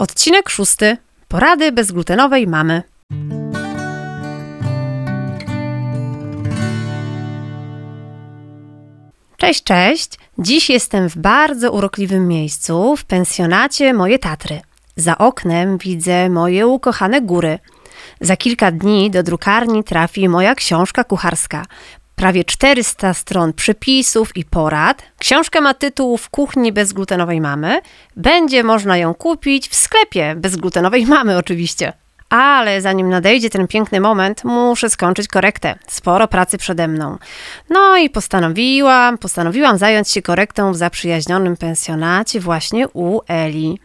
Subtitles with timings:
[0.00, 0.96] Odcinek szósty.
[1.28, 2.82] Porady bezglutenowej mamy.
[9.36, 10.10] Cześć, cześć.
[10.38, 14.60] Dziś jestem w bardzo urokliwym miejscu, w pensjonacie Moje Tatry.
[14.96, 17.58] Za oknem widzę moje ukochane góry.
[18.20, 21.66] Za kilka dni do drukarni trafi moja książka kucharska.
[22.20, 25.02] Prawie 400 stron przepisów i porad.
[25.18, 27.80] Książka ma tytuł W kuchni bezglutenowej mamy.
[28.16, 31.92] Będzie można ją kupić w sklepie bezglutenowej mamy oczywiście.
[32.30, 35.74] Ale zanim nadejdzie ten piękny moment, muszę skończyć korektę.
[35.86, 37.18] Sporo pracy przede mną.
[37.70, 43.78] No i postanowiłam, postanowiłam zająć się korektą w zaprzyjaźnionym pensjonacie właśnie u Eli.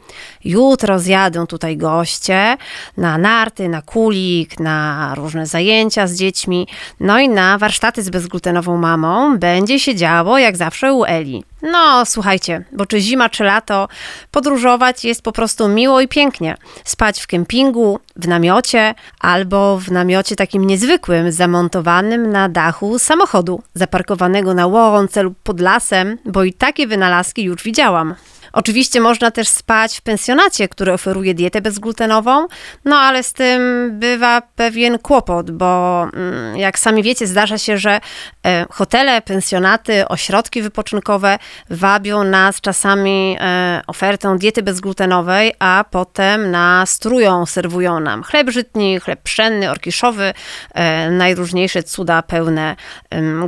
[0.43, 2.57] Jutro zjadą tutaj goście
[2.97, 6.67] na narty, na kulik, na różne zajęcia z dziećmi,
[6.99, 11.43] no i na warsztaty z bezglutenową mamą będzie się działo jak zawsze u Eli.
[11.61, 13.87] No, słuchajcie, bo czy zima, czy lato,
[14.31, 16.57] podróżować jest po prostu miło i pięknie.
[16.83, 24.53] Spać w kempingu, w namiocie albo w namiocie takim niezwykłym, zamontowanym na dachu samochodu, zaparkowanego
[24.53, 28.15] na łące lub pod lasem, bo i takie wynalazki już widziałam.
[28.55, 32.47] Oczywiście można też spać w pensjonacie, który oferuje dietę bezglutenową,
[32.85, 37.99] no ale z tym bywa pewien kłopot, bo mm, jak sami wiecie, zdarza się, że
[38.45, 41.39] e, hotele, pensjonaty, ośrodki wypoczynkowe
[41.69, 48.99] wabią nas czasami e, ofertą diety bezglutenowej, a potem nas trują, serwują nam chleb żytni,
[48.99, 50.33] chleb pszenny, orkiszowy,
[50.73, 52.75] e, najróżniejsze cuda pełne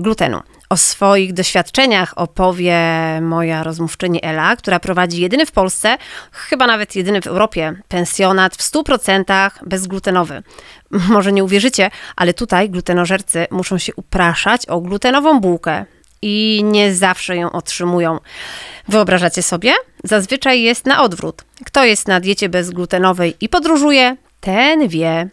[0.02, 0.42] glutenu.
[0.70, 2.80] O swoich doświadczeniach opowie
[3.22, 5.98] moja rozmówczyni Ela, która prowadzi jedyny w Polsce,
[6.32, 10.44] chyba nawet jedyny w Europie, pensjonat w 100% bezglutenowy.
[11.10, 15.86] Może nie uwierzycie, ale tutaj glutenożercy muszą się upraszać o glutenową bułkę
[16.22, 18.20] i nie zawsze ją otrzymują.
[18.88, 19.74] Wyobrażacie sobie?
[20.04, 21.44] Zazwyczaj jest na odwrót.
[21.66, 25.30] Kto jest na diecie bezglutenowej i podróżuje, ten wie.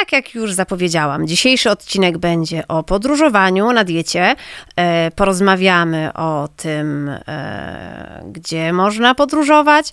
[0.00, 4.34] Tak jak już zapowiedziałam, dzisiejszy odcinek będzie o podróżowaniu na diecie.
[4.76, 9.92] E, porozmawiamy o tym, e, gdzie można podróżować,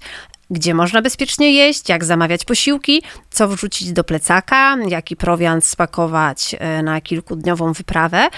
[0.50, 6.84] gdzie można bezpiecznie jeść, jak zamawiać posiłki, co wrzucić do plecaka, jaki prowiant spakować e,
[6.84, 8.30] na kilkudniową wyprawę.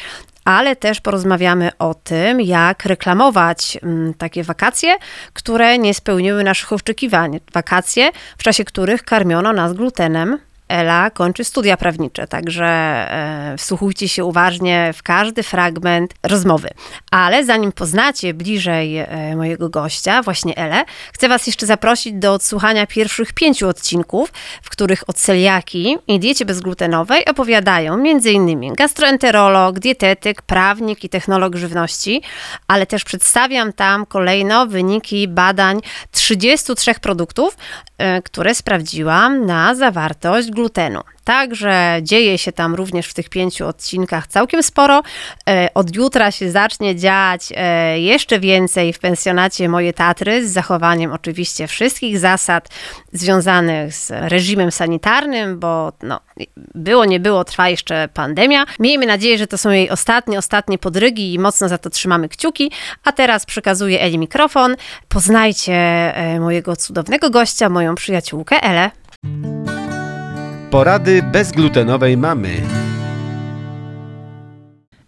[0.46, 4.96] Ale też porozmawiamy o tym, jak reklamować mm, takie wakacje,
[5.34, 7.40] które nie spełniły naszych oczekiwań.
[7.54, 14.26] Wakacje, w czasie których karmiono nas glutenem, Ela kończy studia prawnicze, także e, wsłuchujcie się
[14.26, 16.70] uważnie w każdy fragment rozmowy.
[17.12, 22.88] Ale zanim poznacie bliżej e, mojego gościa, właśnie Elę, chcę Was jeszcze zaprosić do odsłuchania
[22.88, 28.74] pierwszych pięciu odcinków, w których o celiaki i diecie bezglutenowej opowiadają m.in.
[28.74, 32.22] gastroenterolog, dietetyk, prawnik i technolog żywności,
[32.68, 35.80] ale też przedstawiam tam kolejno wyniki badań
[36.12, 37.58] 33 produktów,
[37.98, 41.02] e, które sprawdziłam na zawartość glutenu.
[41.24, 45.04] Także dzieje się tam również w tych pięciu odcinkach całkiem sporo.
[45.50, 51.12] E, od jutra się zacznie dziać e, jeszcze więcej w pensjonacie Moje Tatry, z zachowaniem
[51.12, 52.70] oczywiście wszystkich zasad
[53.14, 56.20] związanych z reżimem sanitarnym, bo no,
[56.76, 58.66] było, nie było, trwa jeszcze pandemia.
[58.80, 62.72] Miejmy nadzieję, że to są jej ostatnie, ostatnie podrygi i mocno za to trzymamy kciuki.
[63.04, 64.76] A teraz przekazuję Eli mikrofon.
[65.08, 68.92] Poznajcie e, mojego cudownego gościa, moją przyjaciółkę Elę.
[70.72, 72.62] Porady bezglutenowej mamy.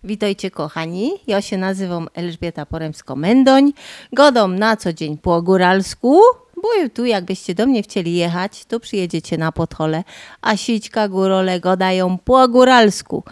[0.04, 3.72] Witajcie kochani, ja się nazywam Elżbieta Poremsko-Mendoń,
[4.14, 6.22] godom na co dzień po góralsku,
[6.56, 10.04] bo tu jakbyście do mnie chcieli jechać, to przyjedziecie na Podhole,
[10.42, 13.24] a sićka górole godają po góralsku.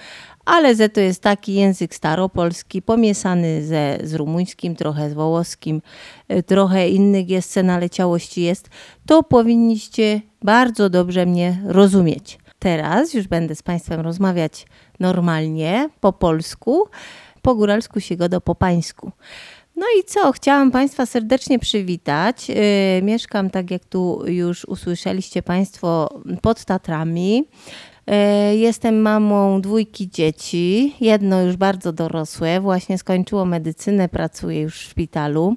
[0.48, 5.82] Ale ze to jest taki język staropolski, pomieszany ze, z rumuńskim, trochę z wołoskim,
[6.32, 8.70] y, trochę innych jest naleciałości jest,
[9.06, 12.40] to powinniście bardzo dobrze mnie rozumieć.
[12.60, 14.66] Teraz już będę z Państwem rozmawiać
[15.00, 16.88] normalnie, po polsku,
[17.42, 19.12] po góralsku się godo po pańsku.
[19.76, 20.32] No i co?
[20.32, 22.50] Chciałam Państwa serdecznie przywitać.
[22.50, 22.56] Yy,
[23.02, 27.44] mieszkam, tak jak tu już usłyszeliście Państwo, pod Tatrami.
[28.08, 34.84] E, jestem mamą dwójki dzieci, jedno już bardzo dorosłe, właśnie skończyło medycynę, pracuje już w
[34.84, 35.56] szpitalu.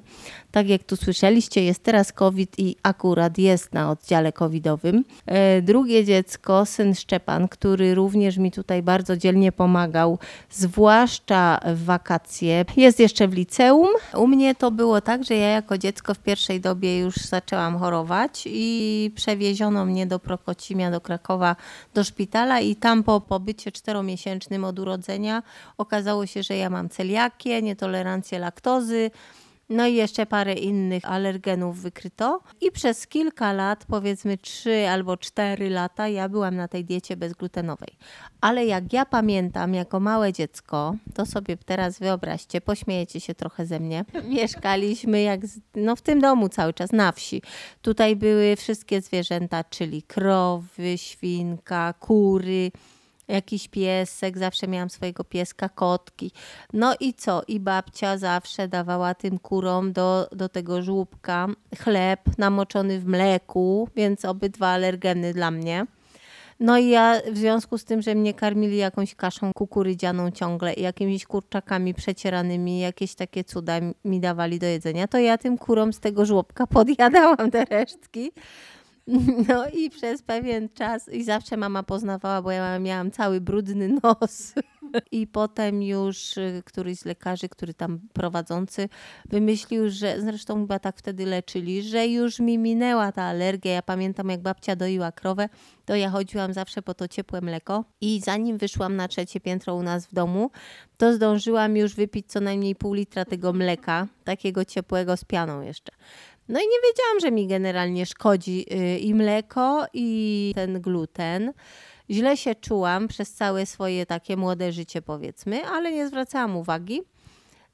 [0.51, 5.03] Tak jak tu słyszeliście, jest teraz COVID i akurat jest na oddziale covidowym.
[5.25, 10.19] E, drugie dziecko, syn Szczepan, który również mi tutaj bardzo dzielnie pomagał,
[10.49, 13.87] zwłaszcza w wakacje, jest jeszcze w liceum.
[14.17, 18.43] U mnie to było tak, że ja jako dziecko w pierwszej dobie już zaczęłam chorować
[18.45, 21.55] i przewieziono mnie do Prokocimia, do Krakowa,
[21.93, 25.43] do szpitala i tam po pobycie czteromiesięcznym od urodzenia
[25.77, 29.11] okazało się, że ja mam celiakię, nietolerancję laktozy,
[29.71, 32.41] No i jeszcze parę innych alergenów wykryto.
[32.61, 37.89] I przez kilka lat, powiedzmy 3 albo 4 lata, ja byłam na tej diecie bezglutenowej.
[38.41, 43.79] Ale jak ja pamiętam, jako małe dziecko, to sobie teraz wyobraźcie, pośmiejecie się trochę ze
[43.79, 44.05] mnie.
[44.35, 47.41] Mieszkaliśmy jak z, no w tym domu cały czas na wsi.
[47.81, 52.71] Tutaj były wszystkie zwierzęta, czyli krowy, świnka, kury
[53.31, 56.31] jakiś piesek, zawsze miałam swojego pieska, kotki.
[56.73, 57.41] No i co?
[57.47, 61.47] I babcia zawsze dawała tym kurom do, do tego żłóbka
[61.79, 65.85] chleb namoczony w mleku, więc obydwa alergeny dla mnie.
[66.61, 70.81] No i ja w związku z tym, że mnie karmili jakąś kaszą kukurydzianą ciągle i
[70.81, 73.73] jakimiś kurczakami przecieranymi, jakieś takie cuda
[74.05, 78.31] mi dawali do jedzenia, to ja tym kurom z tego żłobka podjadałam te resztki.
[79.47, 84.53] No i przez pewien czas, i zawsze mama poznawała, bo ja miałam cały brudny nos.
[85.11, 88.89] I potem już y, któryś z lekarzy, który tam prowadzący,
[89.29, 93.71] wymyślił, że zresztą chyba tak wtedy leczyli, że już mi minęła ta alergia.
[93.71, 95.49] Ja pamiętam, jak babcia doiła krowę,
[95.85, 97.85] to ja chodziłam zawsze po to ciepłe mleko.
[98.01, 100.51] I zanim wyszłam na trzecie piętro u nas w domu,
[100.97, 105.91] to zdążyłam już wypić co najmniej pół litra tego mleka, takiego ciepłego z pianą jeszcze.
[106.49, 111.53] No i nie wiedziałam, że mi generalnie szkodzi y, i mleko, i ten gluten.
[112.09, 117.01] Źle się czułam przez całe swoje takie młode życie, powiedzmy, ale nie zwracałam uwagi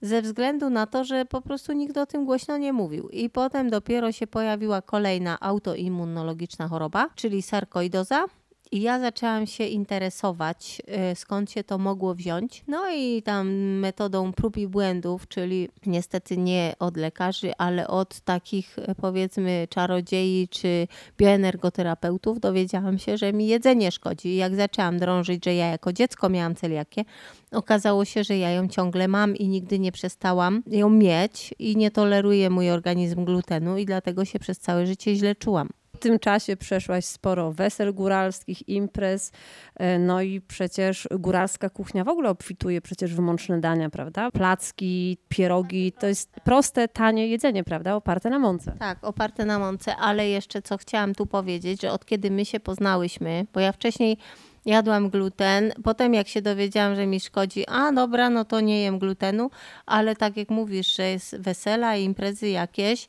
[0.02, 3.10] ze względu na to, że po prostu nikt o tym głośno nie mówił.
[3.10, 8.26] I potem dopiero się pojawiła kolejna autoimmunologiczna choroba, czyli sarkoidoza.
[8.72, 10.82] I ja zaczęłam się interesować,
[11.12, 12.64] y, skąd się to mogło wziąć.
[12.68, 13.50] No i tam
[13.80, 20.48] metodą prób i błędów, czyli niestety nie od lekarzy, ale od takich y, powiedzmy czarodziei
[20.52, 20.88] czy
[21.18, 24.30] bioenergoterapeutów, dowiedziałam się, że mi jedzenie szkodzi.
[24.30, 27.06] I jak zaczęłam drążyć, że ja jako dziecko miałam celiakię,
[27.52, 31.92] okazało się, że ja ją ciągle mam i nigdy nie przestałam ją mieć i nie
[31.92, 35.70] toleruje mój organizm glutenu i dlatego się przez całe życie źle czułam.
[35.98, 39.32] W tym czasie przeszłaś sporo wesel góralskich, imprez,
[39.76, 44.32] e, no i przecież góralska kuchnia w ogóle obfituje przecież w mączne dania, prawda?
[44.32, 47.96] Placki, pierogi, to jest proste, tanie jedzenie, prawda?
[47.96, 48.76] Oparte na mące.
[48.80, 52.60] Tak, oparte na mące, ale jeszcze co chciałam tu powiedzieć, że od kiedy my się
[52.60, 54.18] poznałyśmy, bo ja wcześniej
[54.66, 59.00] jadłam gluten, potem jak się dowiedziałam, że mi szkodzi, a dobra, no to nie jem
[59.00, 59.50] glutenu,
[59.86, 63.08] ale tak jak mówisz, że jest wesela i imprezy jakieś,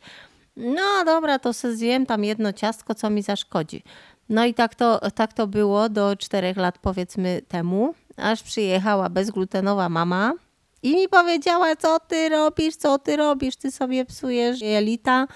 [0.58, 3.82] no dobra, to se zjem tam jedno ciastko, co mi zaszkodzi.
[4.28, 9.88] No i tak to, tak to było do czterech lat powiedzmy temu, aż przyjechała bezglutenowa
[9.88, 10.32] mama
[10.82, 15.26] i mi powiedziała, co ty robisz, co ty robisz, ty sobie psujesz jelita,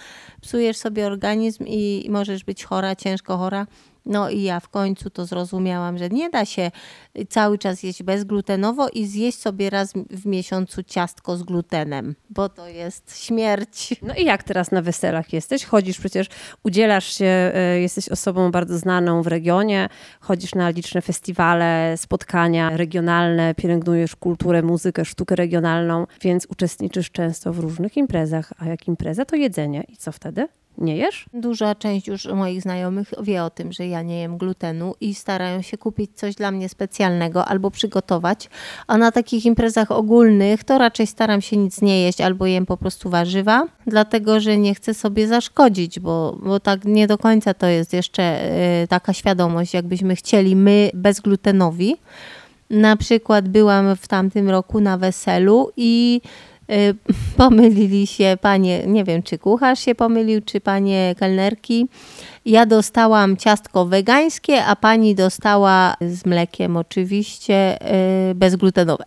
[0.41, 3.67] psujesz sobie organizm i możesz być chora, ciężko chora.
[4.07, 6.71] No i ja w końcu to zrozumiałam, że nie da się
[7.29, 12.69] cały czas jeść bezglutenowo i zjeść sobie raz w miesiącu ciastko z glutenem, bo to
[12.69, 13.95] jest śmierć.
[14.03, 15.65] No i jak teraz na weselach jesteś?
[15.65, 16.27] Chodzisz przecież,
[16.63, 19.89] udzielasz się, e, jesteś osobą bardzo znaną w regionie,
[20.21, 27.59] chodzisz na liczne festiwale, spotkania regionalne, pielęgnujesz kulturę, muzykę, sztukę regionalną, więc uczestniczysz często w
[27.59, 28.53] różnych imprezach.
[28.59, 29.85] A jak impreza, to jedzenie.
[29.89, 30.49] I co wtedy?
[30.79, 31.25] Nie jesz?
[31.35, 35.63] Duża część już moich znajomych wie o tym, że ja nie jem glutenu i starają
[35.63, 38.51] się kupić coś dla mnie specjalnego albo przygotować.
[38.87, 42.77] A na takich imprezach ogólnych to raczej staram się nic nie jeść albo jem po
[42.77, 47.67] prostu warzywa, dlatego że nie chcę sobie zaszkodzić, bo, bo tak nie do końca to
[47.67, 48.53] jest jeszcze
[48.83, 51.97] y, taka świadomość, jakbyśmy chcieli my bezglutenowi.
[52.71, 56.21] Na przykład byłam w tamtym roku na weselu i
[57.37, 61.89] pomylili się panie, nie wiem czy kucharz się pomylił, czy panie kelnerki.
[62.47, 67.79] Ja dostałam ciastko wegańskie, a pani dostała z mlekiem oczywiście
[68.31, 69.05] y, bezglutenowe.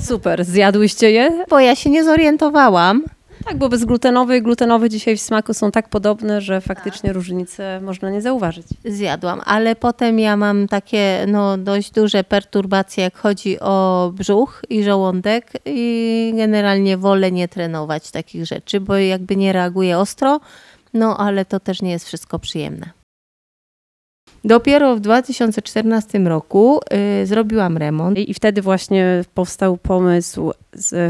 [0.00, 1.44] Super, zjadłyście je?
[1.50, 3.02] Bo ja się nie zorientowałam.
[3.44, 7.14] Tak, bo bezglutenowy i glutenowy dzisiaj w smaku są tak podobne, że faktycznie tak.
[7.14, 8.66] różnice można nie zauważyć.
[8.84, 14.84] Zjadłam, ale potem ja mam takie no, dość duże perturbacje, jak chodzi o brzuch i
[14.84, 20.40] żołądek i generalnie wolę nie trenować takich rzeczy, bo jakby nie reaguję ostro,
[20.94, 22.90] no ale to też nie jest wszystko przyjemne.
[24.44, 26.80] Dopiero w 2014 roku
[27.22, 28.18] y, zrobiłam remont.
[28.18, 30.52] I wtedy właśnie powstał pomysł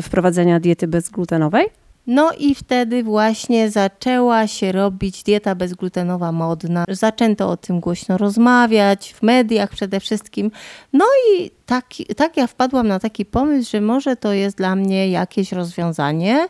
[0.02, 1.66] wprowadzenia diety bezglutenowej?
[2.06, 6.84] No i wtedy właśnie zaczęła się robić dieta bezglutenowa modna.
[6.88, 10.50] Zaczęto o tym głośno rozmawiać, w mediach przede wszystkim.
[10.92, 15.08] No i tak, tak ja wpadłam na taki pomysł, że może to jest dla mnie
[15.08, 16.48] jakieś rozwiązanie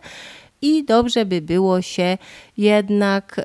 [0.62, 2.18] i dobrze by było się
[2.56, 3.42] jednak e,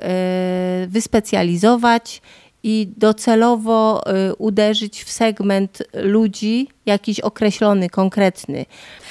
[0.88, 2.22] wyspecjalizować
[2.62, 8.64] i docelowo y, uderzyć w segment ludzi jakiś określony, konkretny.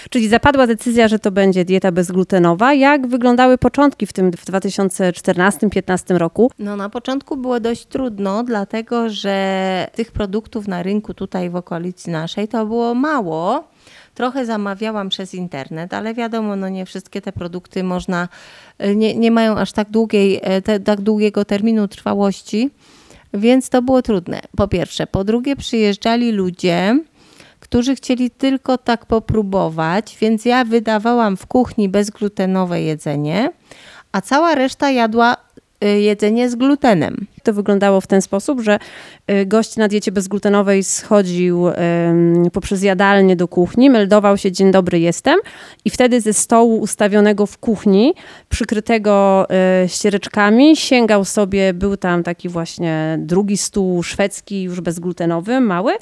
[0.09, 2.73] Czyli zapadła decyzja, że to będzie dieta bezglutenowa.
[2.73, 6.51] Jak wyglądały początki w tym w 2014-2015 roku?
[6.59, 12.11] No na początku było dość trudno, dlatego że tych produktów na rynku tutaj w okolicy
[12.11, 13.63] naszej to było mało.
[14.15, 18.27] Trochę zamawiałam przez internet, ale wiadomo, no nie wszystkie te produkty można,
[18.85, 22.69] y, nie, nie mają aż tak, długiej, e, te, tak długiego terminu trwałości,
[23.33, 24.41] więc to było trudne.
[24.57, 25.07] Po pierwsze.
[25.07, 26.99] Po drugie, przyjeżdżali ludzie,
[27.59, 33.51] którzy chcieli tylko tak popróbować, więc ja wydawałam w kuchni bezglutenowe jedzenie,
[34.11, 35.37] a cała reszta jadła
[35.81, 37.27] jedzenie z glutenem.
[37.43, 38.79] To wyglądało w ten sposób, że
[39.31, 41.65] y, gość na diecie bezglutenowej schodził
[42.53, 45.39] poprzez jadalnię do kuchni, meldował się dzień dobry jestem
[45.85, 48.13] i wtedy ze stołu ustawionego w kuchni,
[48.49, 49.47] przykrytego
[49.83, 55.93] y, ściereczkami, sięgał sobie, był tam taki właśnie drugi stół szwedzki, już bezglutenowy, mały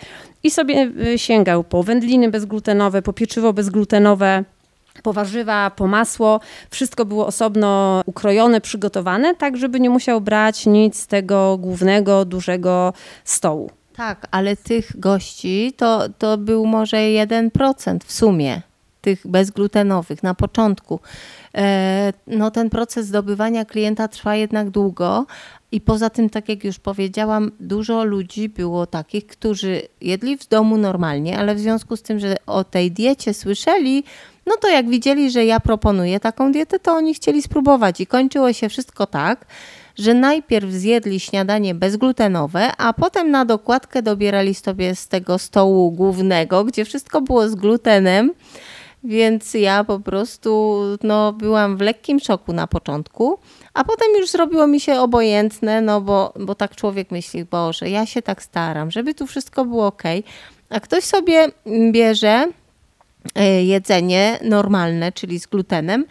[0.44, 4.44] i sobie y, sięgał po wędliny bezglutenowe, po pieczywo bezglutenowe,
[5.02, 6.40] po warzywa, po masło.
[6.70, 12.94] Wszystko było osobno ukrojone, przygotowane, tak żeby nie musiał brać nic z tego głównego, dużego
[13.24, 13.72] stołu.
[13.96, 18.62] Tak, ale tych gości to, to był może 1% w sumie,
[19.02, 21.00] tych bezglutenowych na początku.
[21.56, 25.26] E, no ten proces zdobywania klienta trwa jednak długo
[25.72, 30.78] i poza tym, tak jak już powiedziałam, dużo ludzi było takich, którzy jedli w domu
[30.78, 34.04] normalnie, ale w związku z tym, że o tej diecie słyszeli,
[34.48, 38.54] no to jak widzieli, że ja proponuję taką dietę, to oni chcieli spróbować i kończyło
[38.54, 39.46] się wszystko tak,
[39.96, 46.64] że najpierw zjedli śniadanie bezglutenowe, a potem na dokładkę dobierali sobie z tego stołu głównego,
[46.64, 48.34] gdzie wszystko było z glutenem.
[49.04, 53.40] Więc ja po prostu no, byłam w lekkim szoku na początku,
[53.74, 58.06] a potem już zrobiło mi się obojętne, no bo, bo tak człowiek myśli, Boże, ja
[58.06, 60.04] się tak staram, żeby tu wszystko było ok.
[60.70, 61.48] A ktoś sobie
[61.92, 62.48] bierze
[63.64, 66.06] jedzenie normalne, czyli z glutenem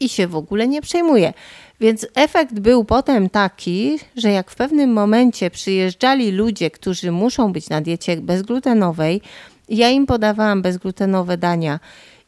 [0.00, 1.32] i się w ogóle nie przejmuje.
[1.80, 7.68] Więc efekt był potem taki, że jak w pewnym momencie przyjeżdżali ludzie, którzy muszą być
[7.68, 9.20] na diecie bezglutenowej,
[9.68, 11.80] ja im podawałam bezglutenowe dania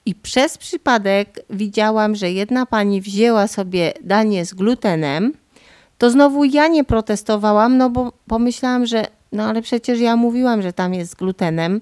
[0.07, 5.33] i przez przypadek widziałam, że jedna pani wzięła sobie danie z glutenem,
[5.99, 10.73] to znowu ja nie protestowałam, no bo pomyślałam, że no ale przecież ja mówiłam, że
[10.73, 11.81] tam jest z glutenem,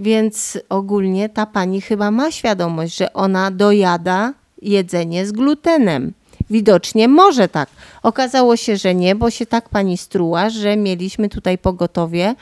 [0.00, 6.12] więc ogólnie ta pani chyba ma świadomość, że ona dojada jedzenie z glutenem.
[6.50, 7.68] Widocznie może tak.
[8.02, 12.34] Okazało się, że nie, bo się tak pani struła, że mieliśmy tutaj pogotowie.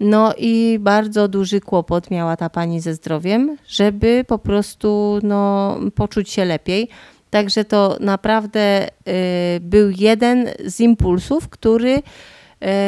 [0.00, 6.30] No i bardzo duży kłopot miała ta pani ze zdrowiem, żeby po prostu no, poczuć
[6.30, 6.88] się lepiej.
[7.30, 12.02] Także to naprawdę y, był jeden z impulsów, który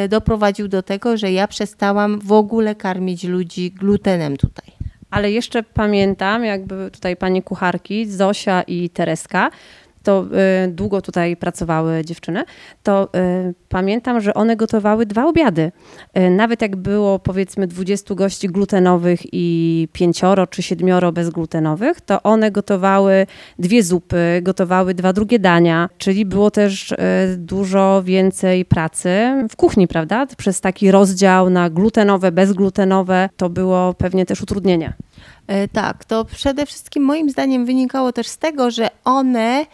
[0.09, 4.73] doprowadził do tego, że ja przestałam w ogóle karmić ludzi glutenem tutaj.
[5.09, 9.49] Ale jeszcze pamiętam, jakby tutaj pani kucharki, Zosia i Tereska,
[10.03, 10.25] to
[10.65, 12.43] y, długo tutaj pracowały dziewczyny,
[12.83, 13.09] to
[13.49, 15.71] y, pamiętam, że one gotowały dwa obiady.
[16.17, 22.51] Y, nawet jak było powiedzmy 20 gości glutenowych i pięcioro czy siedmioro bezglutenowych, to one
[22.51, 23.27] gotowały
[23.59, 26.93] dwie zupy, gotowały dwa drugie dania, czyli było też
[27.37, 29.09] dużo więcej pracy
[29.49, 30.25] w kuchni, prawda?
[30.37, 34.93] Przez taki rozdział na glutenowe, bezglutenowe, to było pewnie też utrudnienie.
[35.47, 39.65] E, Tak, to przede wszystkim moim zdaniem wynikało też z tego, że one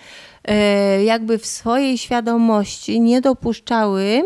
[0.45, 4.21] e, jakby w swojej świadomości nie dopuszczały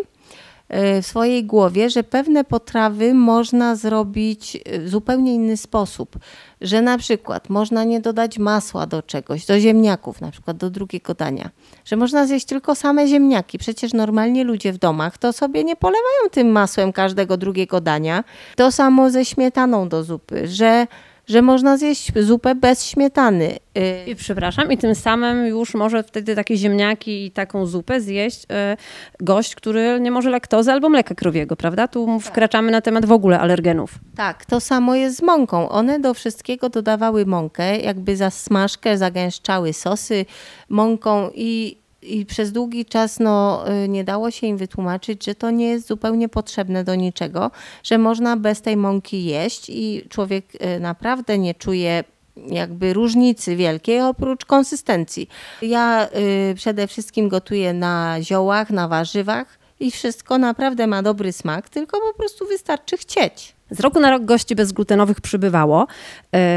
[0.70, 6.16] e, w swojej głowie, że pewne potrawy można zrobić w zupełnie inny sposób.
[6.62, 11.14] Że na przykład można nie dodać masła do czegoś, do ziemniaków, na przykład do drugiego
[11.14, 11.50] dania.
[11.86, 13.58] Że można zjeść tylko same ziemniaki.
[13.58, 18.24] Przecież normalnie ludzie w domach to sobie nie polewają tym masłem każdego drugiego dania.
[18.56, 20.88] To samo ze śmietaną do zupy, że
[21.28, 23.58] że można zjeść zupę bez śmietany.
[23.78, 28.46] Y, I przepraszam, i tym samym już może wtedy takie ziemniaki i taką zupę zjeść
[28.50, 28.78] e,
[29.20, 31.88] gość, który nie może laktozy albo mleka krowiego, prawda?
[31.88, 33.92] Tu wkraczamy na temat w ogóle alergenów.
[34.16, 35.70] Tak, to samo jest z mąką.
[35.70, 40.26] One do wszystkiego dodawały mąkę, jakby za smażkę zagęszczały sosy
[40.70, 45.52] mąką i, i przez długi czas no, y, nie dało się im wytłumaczyć, że to
[45.52, 47.52] nie jest zupełnie potrzebne do niczego,
[47.84, 52.04] że można bez tej mąki jeść i człowiek y, naprawdę nie czuje
[52.48, 55.30] jakby różnicy wielkiej oprócz konsystencji.
[55.62, 56.08] Ja
[56.52, 62.00] y, przede wszystkim gotuję na ziołach, na warzywach i wszystko naprawdę ma dobry smak, tylko
[62.12, 63.56] po prostu wystarczy chcieć.
[63.72, 65.88] Z roku na rok gości bezglutenowych przybywało.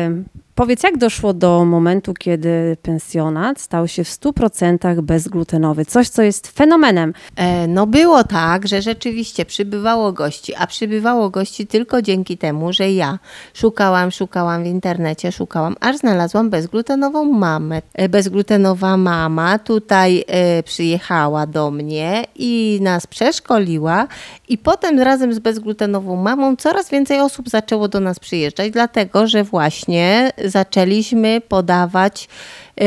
[0.06, 0.24] Ym,
[0.56, 5.84] Powiedz, jak doszło do momentu, kiedy pensjonat stał się w 100% bezglutenowy?
[5.84, 7.12] Coś, co jest fenomenem.
[7.36, 12.92] E, No było tak, że rzeczywiście przybywało gości, a przybywało gości tylko dzięki temu, że
[12.92, 13.18] ja
[13.54, 17.82] szukałam, szukałam w internecie, szukałam, aż znalazłam bezglutenową mamę.
[17.94, 24.06] E, Bezglutenowa mama tutaj e, przyjechała do mnie i nas przeszkoliła
[24.48, 29.44] i potem razem z bezglutenową mamą coraz więcej osób zaczęło do nas przyjeżdżać, dlatego że
[29.44, 32.28] właśnie zaczęliśmy podawać
[32.76, 32.86] e,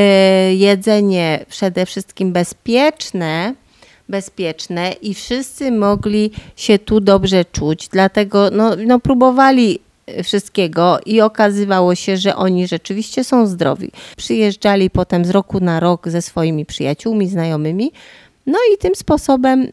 [0.55, 3.53] jedzenie przede wszystkim bezpieczne,
[4.09, 7.87] bezpieczne i wszyscy mogli się tu dobrze czuć.
[7.87, 9.79] Dlatego no, no, próbowali
[10.23, 13.91] wszystkiego i okazywało się, że oni rzeczywiście są zdrowi.
[14.17, 17.91] Przyjeżdżali potem z roku na rok ze swoimi przyjaciółmi, znajomymi.
[18.49, 19.67] No i tym sposobem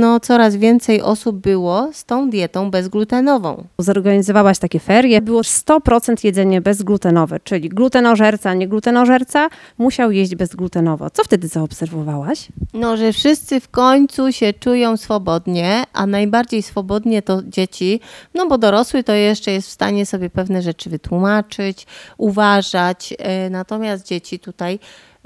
[0.00, 3.64] no, coraz więcej osób było z tą dietą bezglutenową.
[3.78, 9.48] Zorganizowałaś takie ferie, było 100% jedzenie bezglutenowe, czyli glutenożerca, nieglutenożerca
[9.78, 11.10] musiał jeść bezglutenowo.
[11.10, 12.48] Co wtedy zaobserwowałaś?
[12.74, 18.00] No, że wszyscy w końcu się czują swobodnie, a najbardziej swobodnie to dzieci,
[18.34, 21.86] no bo dorosły to jeszcze jest w stanie sobie pewne rzeczy wytłumaczyć,
[22.18, 24.78] uważać, e, natomiast dzieci tutaj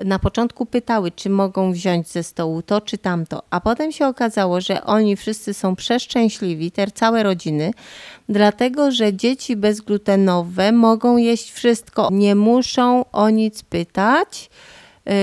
[0.04, 4.60] na początku pytały, czy mogą wziąć ze stołu to czy tamto, a potem się okazało,
[4.60, 7.70] że oni wszyscy są przeszczęśliwi, te całe rodziny,
[8.28, 14.50] dlatego że dzieci bezglutenowe mogą jeść wszystko, nie muszą o nic pytać.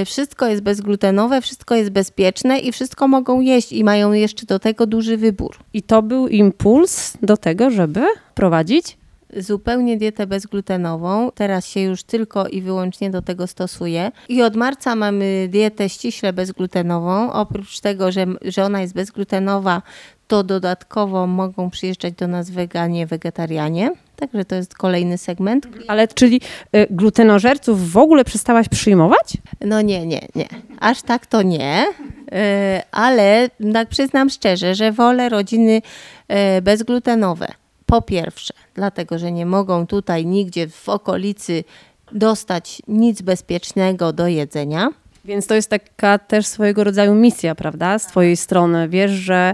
[0.02, 4.60] Y, Wszystko jest bezglutenowe, wszystko jest bezpieczne i wszystko mogą jeść i mają jeszcze do
[4.60, 5.58] tego duży wybór.
[5.74, 8.02] I to był impuls do tego, żeby
[8.36, 8.98] prowadzić
[9.38, 11.32] Zupełnie dietę bezglutenową.
[11.36, 14.12] Teraz się już tylko i wyłącznie do tego stosuje.
[14.30, 17.34] I od marca mamy dietę ściśle bezglutenową.
[17.34, 19.82] Oprócz tego, że, że ona jest bezglutenowa,
[20.28, 23.92] to dodatkowo mogą przyjeżdżać do nas weganie, wegetarianie.
[24.16, 25.68] Także to jest kolejny segment.
[25.88, 26.42] Ale czyli
[26.76, 29.38] y, glutenożerców w ogóle przestałaś przyjmować?
[29.62, 30.48] No nie, nie, nie.
[30.80, 31.86] Aż tak to nie.
[32.32, 35.82] E, Ale tak przyznam szczerze, że wolę rodziny
[36.28, 37.48] e, bezglutenowe.
[37.94, 41.64] Po pierwsze, dlatego, że nie mogą tutaj nigdzie w okolicy
[42.12, 44.90] dostać nic bezpiecznego do jedzenia.
[45.26, 48.00] Więc to jest taka też swojego rodzaju misja, prawda?
[48.00, 48.90] Z twojej strony.
[48.90, 49.54] Wiesz, że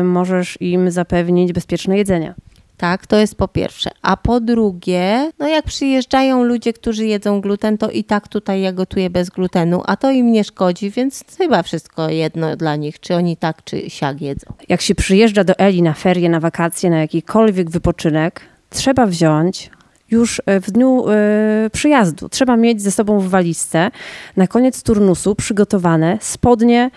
[0.00, 2.34] y, możesz im zapewnić bezpieczne jedzenie.
[2.82, 3.90] Tak, to jest po pierwsze.
[4.02, 8.72] A po drugie, no jak przyjeżdżają ludzie, którzy jedzą gluten, to i tak tutaj ja
[8.72, 13.14] gotuję bez glutenu, a to im nie szkodzi, więc chyba wszystko jedno dla nich, czy
[13.14, 14.52] oni tak, czy siak jedzą.
[14.68, 18.40] Jak się przyjeżdża do Eli na ferie, na wakacje, na jakikolwiek wypoczynek,
[18.70, 19.70] trzeba wziąć
[20.10, 22.28] już e, w dniu e, przyjazdu.
[22.28, 23.90] Trzeba mieć ze sobą w walizce
[24.36, 26.90] na koniec turnusu przygotowane spodnie,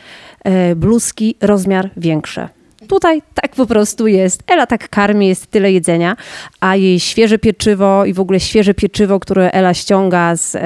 [0.43, 2.54] e, bluzki, rozmiar większe.
[2.87, 4.43] Tutaj tak po prostu jest.
[4.47, 6.15] Ela tak karmi, jest tyle jedzenia,
[6.59, 10.57] a jej świeże pieczywo i w ogóle świeże pieczywo, które Ela ściąga z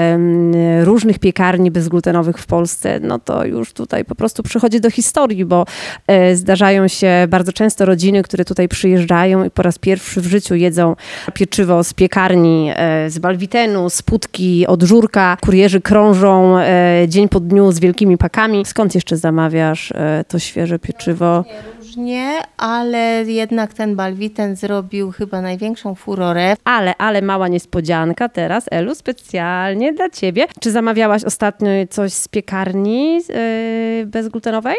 [0.84, 5.66] różnych piekarni bezglutenowych w Polsce, no to już tutaj po prostu przychodzi do historii, bo
[6.08, 10.56] e, zdarzają się bardzo często rodziny, które tutaj przyjeżdżają i po raz pierwszy w życiu
[10.56, 10.96] jedzą
[11.34, 15.38] pieczywo z piekarni, e, z Balwitenu, z Putki, od Żurka.
[15.42, 18.66] Kurierzy krążą e, dzień po dniu z wielkimi pakami.
[18.66, 21.44] Skąd jeszcze zamawiasz e, to świeże pieczywo?
[21.80, 22.09] Różnie,
[22.58, 26.56] ale jednak ten Balwiten zrobił chyba największą furorę.
[26.64, 30.46] Ale, ale mała niespodzianka teraz, Elu, specjalnie dla ciebie.
[30.60, 34.76] Czy zamawiałaś ostatnio coś z piekarni yy, bezglutenowej?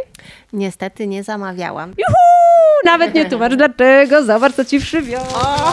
[0.52, 1.90] Niestety nie zamawiałam.
[1.90, 2.29] Juhu!
[2.84, 5.32] Nawet nie tłumacz dlaczego, zobacz co ci przywiozłam.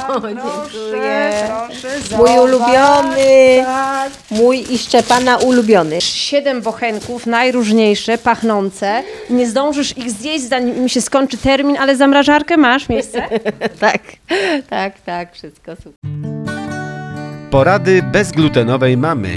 [0.10, 1.32] O, dziękuję.
[1.68, 2.40] Proszę, Mój zobacz.
[2.40, 3.64] ulubiony.
[3.66, 4.12] Tak.
[4.32, 6.02] Mój i Szczepana ulubiony.
[6.02, 9.04] Siedem bochenków, najróżniejsze, pachnące.
[9.30, 13.28] Nie zdążysz ich zjeść, zanim mi się skończy termin, ale zamrażarkę masz miejsce?
[13.80, 14.02] tak,
[14.70, 15.94] tak, tak, wszystko super.
[17.52, 19.30] Porady bezglutenowej mamy.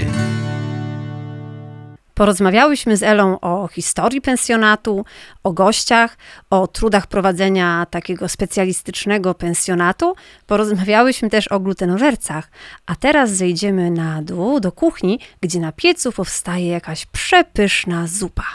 [2.21, 5.05] Porozmawiałyśmy z Elą o historii pensjonatu,
[5.43, 6.17] o gościach,
[6.49, 10.15] o trudach prowadzenia takiego specjalistycznego pensjonatu.
[10.47, 12.51] Porozmawiałyśmy też o glutenożercach.
[12.85, 18.47] A teraz zejdziemy na dół do kuchni, gdzie na piecu powstaje jakaś przepyszna zupa.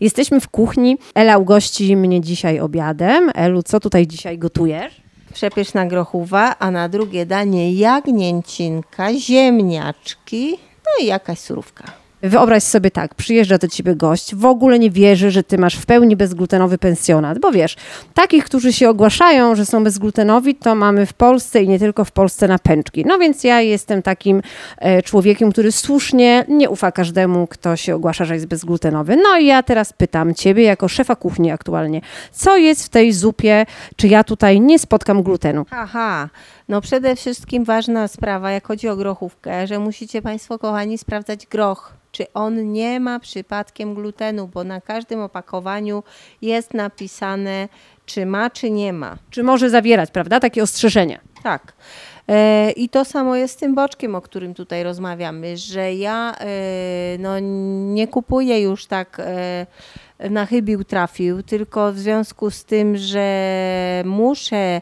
[0.00, 0.98] Jesteśmy w kuchni.
[1.14, 3.30] Ela ugości mnie dzisiaj obiadem.
[3.34, 5.00] Elu, co tutaj dzisiaj gotujesz?
[5.32, 12.05] Przepyszna grochówa, a na drugie danie jagnięcinka, ziemniaczki, no i jakaś surówka.
[12.28, 15.86] Wyobraź sobie tak, przyjeżdża do ciebie gość, w ogóle nie wierzy, że ty masz w
[15.86, 17.76] pełni bezglutenowy pensjonat, bo wiesz,
[18.14, 22.12] takich, którzy się ogłaszają, że są bezglutenowi, to mamy w Polsce i nie tylko w
[22.12, 23.04] Polsce na pęczki.
[23.06, 24.42] No więc ja jestem takim
[24.78, 29.16] e, człowiekiem, który słusznie nie ufa każdemu, kto się ogłasza, że jest bezglutenowy.
[29.16, 32.00] No i ja teraz pytam ciebie, jako szefa kuchni aktualnie,
[32.32, 35.64] co jest w tej zupie, czy ja tutaj nie spotkam glutenu?
[35.70, 36.28] Haha,
[36.68, 41.92] No przede wszystkim ważna sprawa, jak chodzi o grochówkę, że musicie Państwo, kochani, sprawdzać groch,
[42.12, 46.02] czy on nie ma przypadkiem glutenu, bo na każdym opakowaniu
[46.42, 47.68] jest napisane,
[48.06, 49.16] czy ma, czy nie ma.
[49.30, 50.40] Czy może zawierać, prawda?
[50.40, 51.20] Takie ostrzeżenie.
[51.42, 51.72] Tak.
[52.28, 56.46] E, I to samo jest z tym boczkiem, o którym tutaj rozmawiamy, że ja e,
[57.18, 57.38] no,
[57.94, 59.66] nie kupuję już tak e,
[60.30, 64.80] na chybił trafił, tylko w związku z tym, że muszę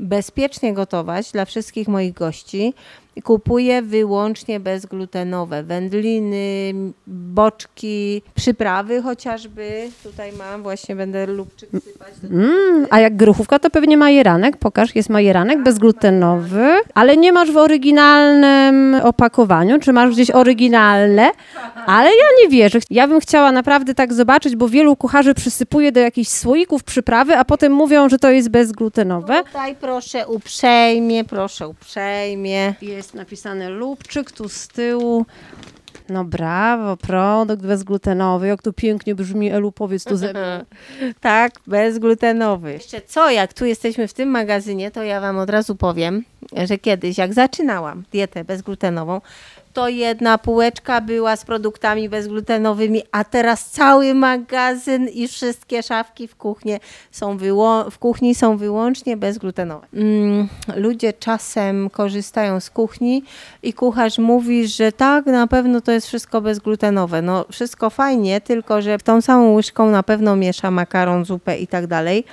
[0.00, 2.74] bezpiecznie gotować dla wszystkich moich gości,
[3.22, 6.74] kupuję wyłącznie bezglutenowe wędliny,
[7.06, 9.88] boczki, przyprawy chociażby.
[10.02, 12.08] Tutaj mam, właśnie będę lubczyk sypać.
[12.30, 14.56] Mm, a jak grochówka, to pewnie majeranek.
[14.56, 19.78] Pokaż, jest majeranek bezglutenowy, ale nie masz w oryginalnym opakowaniu.
[19.78, 21.30] Czy masz gdzieś oryginalne?
[21.86, 22.78] Ale ja nie wierzę.
[22.90, 27.44] Ja bym chciała naprawdę tak zobaczyć, bo wielu kucharzy przysypuje do jakichś słoików przyprawy, a
[27.44, 29.44] potem mówią, że to jest bezglutenowe.
[29.44, 32.74] Tutaj proszę uprzejmie, proszę uprzejmie.
[32.82, 35.26] Jest napisane lubczyk tu z tyłu.
[36.08, 38.46] No brawo, produkt bezglutenowy.
[38.46, 40.64] Jak to pięknie brzmi, Elu, powiedz to ze mną.
[41.20, 42.72] Tak, bezglutenowy.
[42.72, 46.78] Jeszcze co, jak tu jesteśmy w tym magazynie, to ja Wam od razu powiem, że
[46.78, 49.20] kiedyś, jak zaczynałam dietę bezglutenową,
[49.72, 56.36] to jedna półeczka była z produktami bezglutenowymi, a teraz cały magazyn i wszystkie szafki w,
[56.36, 56.72] kuchni
[57.10, 59.86] są wyło- w kuchni są wyłącznie bezglutenowe.
[59.94, 63.22] Mm, ludzie czasem korzystają z kuchni
[63.62, 67.22] i kucharz mówi, że tak, na pewno to jest wszystko bezglutenowe.
[67.22, 71.86] No wszystko fajnie, tylko że tą samą łyżką na pewno miesza makaron, zupę i tak
[71.86, 72.24] dalej.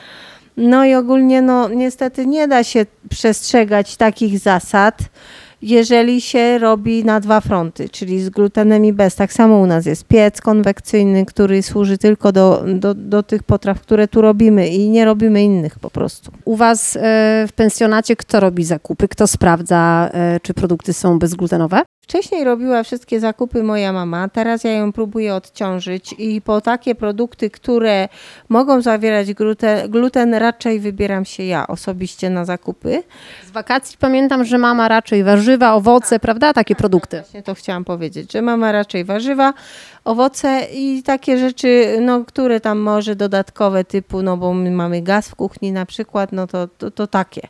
[0.58, 4.98] No i ogólnie, no niestety nie da się przestrzegać takich zasad,
[5.62, 9.16] jeżeli się robi na dwa fronty, czyli z glutenem i bez.
[9.16, 13.82] Tak samo u nas jest piec konwekcyjny, który służy tylko do, do, do tych potraw,
[13.82, 16.32] które tu robimy i nie robimy innych po prostu.
[16.46, 17.00] U Was e,
[17.48, 19.08] w pensjonacie kto robi zakupy?
[19.08, 21.82] Kto sprawdza, e, czy produkty są bezglutenowe?
[22.08, 27.50] Wcześniej robiła wszystkie zakupy moja mama, teraz ja ją próbuję odciążyć i po takie produkty,
[27.50, 28.10] które
[28.50, 33.04] mogą zawierać gluten, gluten raczej wybieram się ja osobiście na zakupy.
[33.48, 36.54] Z wakacji pamiętam, że mama raczej warzywa, owoce, prawda?
[36.54, 37.18] Takie produkty.
[37.22, 39.54] Właśnie to chciałam powiedzieć, że mama raczej warzywa,
[40.06, 45.30] owoce i takie rzeczy, no, które tam może dodatkowe typu, no bo my mamy gaz
[45.30, 47.48] w kuchni na przykład, no to, to, to takie.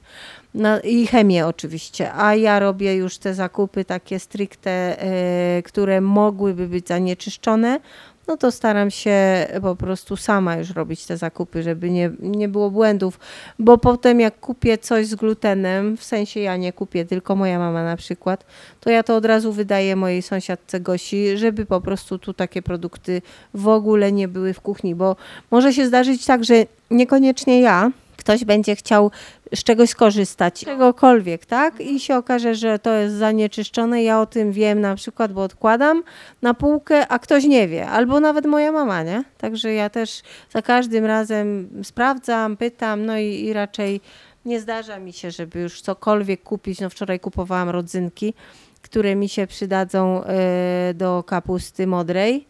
[0.54, 6.68] No i chemię oczywiście, a ja robię już te zakupy takie stricte, e, które mogłyby
[6.68, 7.80] być zanieczyszczone,
[8.28, 12.72] no to staram się po prostu sama już robić te zakupy, żeby nie, nie było
[12.72, 13.20] błędów,
[13.60, 17.84] bo potem jak kupię coś z glutenem, w sensie ja nie kupię, tylko moja mama
[17.84, 18.46] na przykład,
[18.80, 23.22] to ja to od razu wydaję mojej sąsiadce Gosi, żeby po prostu tu takie produkty
[23.54, 25.16] w ogóle nie były w kuchni, bo
[25.52, 27.92] może się zdarzyć tak, że niekoniecznie ja,
[28.28, 29.12] ktoś będzie chciał
[29.56, 31.82] z czegoś skorzystać, czegokolwiek, tak?
[31.82, 34.04] I się okaże, że to jest zanieczyszczone.
[34.04, 36.04] Ja o tym wiem na przykład, bo odkładam
[36.42, 39.24] na półkę, a ktoś nie wie, albo nawet moja mama, nie?
[39.38, 44.02] Także ja też za każdym razem sprawdzam, pytam, no i, i raczej
[44.46, 46.80] nie zdarza mi się, żeby już cokolwiek kupić.
[46.80, 48.34] No wczoraj kupowałam rodzynki,
[48.82, 52.48] które mi się przydadzą e, do kapusty modrej,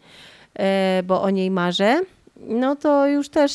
[0.59, 2.01] e, bo o niej marzę.
[2.39, 3.51] No to już też,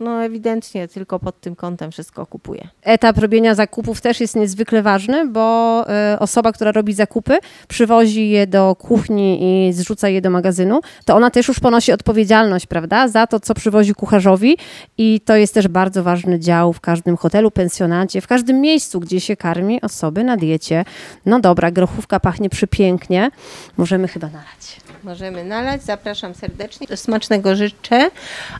[0.00, 2.68] no ewidentnie tylko pod tym kątem wszystko kupuję.
[2.82, 8.46] Etap robienia zakupów też jest niezwykle ważny, bo e, osoba, która robi zakupy, przywozi je
[8.46, 13.26] do kuchni i zrzuca je do magazynu, to ona też już ponosi odpowiedzialność, prawda, za
[13.26, 14.56] to, co przywozi kucharzowi
[14.98, 19.20] i to jest też bardzo ważny dział w każdym hotelu, pensjonacie, w każdym miejscu, gdzie
[19.20, 20.84] się karmi osoby na diecie.
[21.26, 23.30] No dobra, grochówka pachnie przepięknie,
[23.76, 24.80] możemy chyba nalać.
[25.04, 26.96] Możemy nalać, zapraszam serdecznie.
[26.96, 28.10] Smacznego życzę.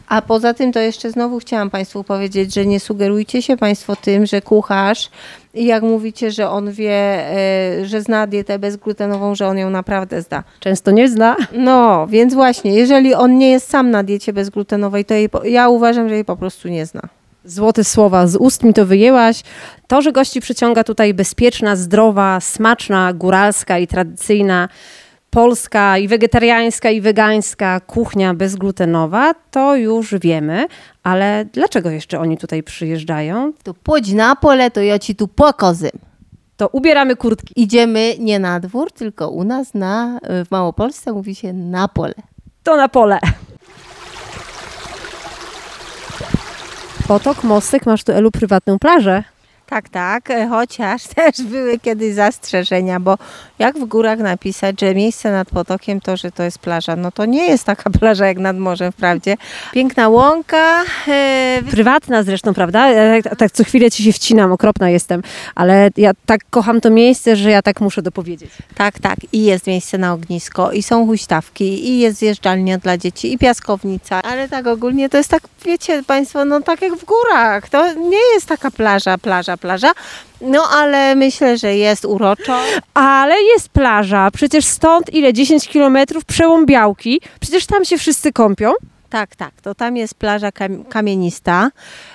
[0.08, 4.26] A poza tym to jeszcze znowu chciałam Państwu powiedzieć, że nie sugerujcie się Państwo tym,
[4.26, 5.10] że kucharz
[5.54, 10.22] i jak mówicie, że on wie, e, że zna dietę bezglutenową, że on ją naprawdę
[10.22, 10.42] zda.
[10.60, 11.36] Często nie zna.
[11.52, 16.08] No, więc właśnie, jeżeli on nie jest sam na diecie bezglutenowej, to jej, ja uważam,
[16.08, 17.02] że jej po prostu nie zna.
[17.44, 19.42] Złote słowa, z ust mi to wyjęłaś.
[19.86, 24.68] To, że gości przyciąga tutaj bezpieczna, zdrowa, smaczna, góralska i tradycyjna
[25.36, 30.66] polska i wegetariańska i wegańska kuchnia bezglutenowa, to już wiemy,
[31.02, 33.52] ale dlaczego jeszcze oni tutaj przyjeżdżają?
[33.62, 35.90] Tu pójdź na pole, to ja ci tu pokozym.
[36.56, 37.62] To ubieramy kurtki.
[37.62, 42.14] Idziemy nie na dwór, tylko u nas na, w Małopolsce mówi się na pole.
[42.62, 43.18] To na pole.
[47.08, 49.24] Potok, mostek, masz tu Elu prywatną plażę.
[49.68, 53.18] Tak, tak, e, chociaż też były kiedyś zastrzeżenia, bo
[53.58, 57.24] jak w górach napisać, że miejsce nad potokiem to, że to jest plaża, no to
[57.24, 59.36] nie jest taka plaża jak nad morzem wprawdzie.
[59.72, 62.90] Piękna łąka, e, wy- Prywatna zresztą, prawda?
[62.90, 65.22] Ja tak, tak co chwilę ci się wcinam, okropna jestem,
[65.54, 68.50] ale ja tak kocham to miejsce, że ja tak muszę dopowiedzieć.
[68.74, 73.32] tak, tak, i jest miejsce na ognisko, i są huśtawki, i jest zjeżdżalnia dla dzieci,
[73.32, 77.68] i piaskownica, ale tak ogólnie to jest tak, wiecie Państwo, no tak jak w górach,
[77.68, 79.92] to nie jest taka plaża, plaża, plaża,
[80.40, 82.58] no ale myślę, że jest uroczo.
[82.94, 85.32] Ale jest plaża, przecież stąd ile?
[85.32, 88.72] 10 kilometrów, przełom Białki, przecież tam się wszyscy kąpią.
[89.10, 91.70] Tak, tak, to tam jest plaża kam- kamienista,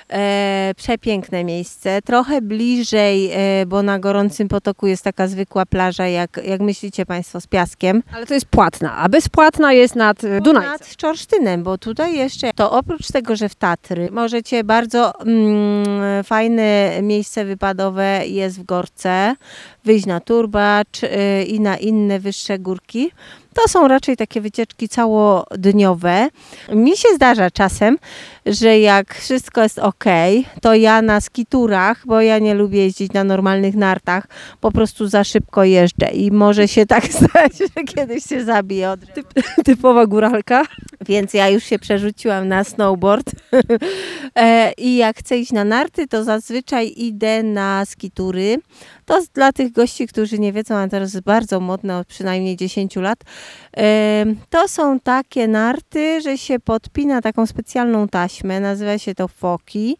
[0.08, 6.40] e, przepiękne miejsce, trochę bliżej, e, bo na Gorącym Potoku jest taka zwykła plaża, jak,
[6.44, 8.02] jak myślicie Państwo, z piaskiem.
[8.14, 10.72] Ale to jest płatna, a bezpłatna jest nad e, Dunajcem.
[10.72, 16.90] Nad Czorsztynem, bo tutaj jeszcze, to oprócz tego, że w Tatry, możecie bardzo mm, fajne
[17.02, 19.34] miejsce wypadowe jest w Gorce,
[19.84, 23.12] wyjść na Turbacz y, i na inne wyższe górki.
[23.54, 26.28] To są raczej takie wycieczki całodniowe.
[26.72, 27.98] Mi się zdarza czasem,
[28.46, 30.04] że jak wszystko jest ok,
[30.60, 34.28] to ja na skiturach, bo ja nie lubię jeździć na normalnych nartach,
[34.60, 39.00] po prostu za szybko jeżdżę i może się tak stać, że kiedyś się zabiję od
[39.00, 39.62] drzewa.
[39.64, 40.62] Typowa góralka.
[41.06, 43.30] Więc ja już się przerzuciłam na snowboard.
[44.36, 48.58] E, I jak chcę iść na narty, to zazwyczaj idę na skitury.
[49.04, 52.96] To dla tych gości, którzy nie wiedzą, a teraz jest bardzo modne od przynajmniej 10
[52.96, 53.18] lat.
[54.50, 59.96] To są takie narty, że się podpina taką specjalną taśmę, nazywa się to foki.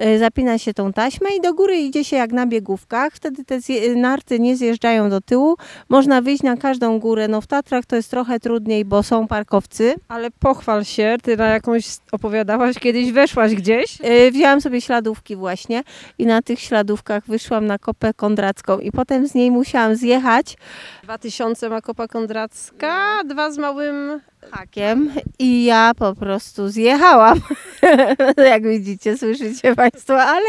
[0.00, 3.12] E, Zapina się tą taśmę i do góry idzie się jak na biegówkach.
[3.12, 5.56] Wtedy te zje- narty nie zjeżdżają do tyłu.
[5.88, 7.28] Można wyjść na każdą górę.
[7.28, 9.94] No w Tatrach to jest trochę trudniej, bo są parkowcy.
[10.08, 14.00] Ale pochwal się, ty na jakąś opowiadałaś, kiedyś weszłaś gdzieś.
[14.00, 15.82] Yy, Wzięłam sobie śladówki właśnie
[16.18, 20.56] i na tych śladówkach wyszłam na kopę kondracką i potem z niej musiałam zjechać
[21.02, 24.20] 2000 ma Kopa Kondracka, dwa z małym...
[24.50, 27.40] hakiem i ja po prostu zjechałam.
[28.50, 30.48] Jak widzicie, słyszycie Państwo, ale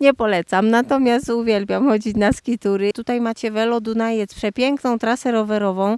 [0.00, 0.70] nie polecam.
[0.70, 2.92] Natomiast uwielbiam chodzić na skitury.
[2.92, 5.96] Tutaj macie Velo Dunajec, przepiękną trasę rowerową.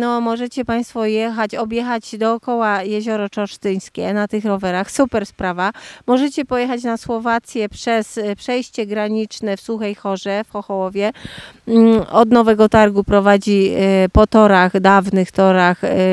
[0.00, 4.90] No, możecie Państwo jechać, objechać dookoła Jezioro Czorsztyńskie na tych rowerach.
[4.90, 5.70] Super sprawa.
[6.06, 11.12] Możecie pojechać na Słowację przez e, przejście graniczne w Suchej Chorze w Chochołowie.
[11.68, 16.05] Mm, Od Nowego Targu prowadzi e, po torach, dawnych torach, e,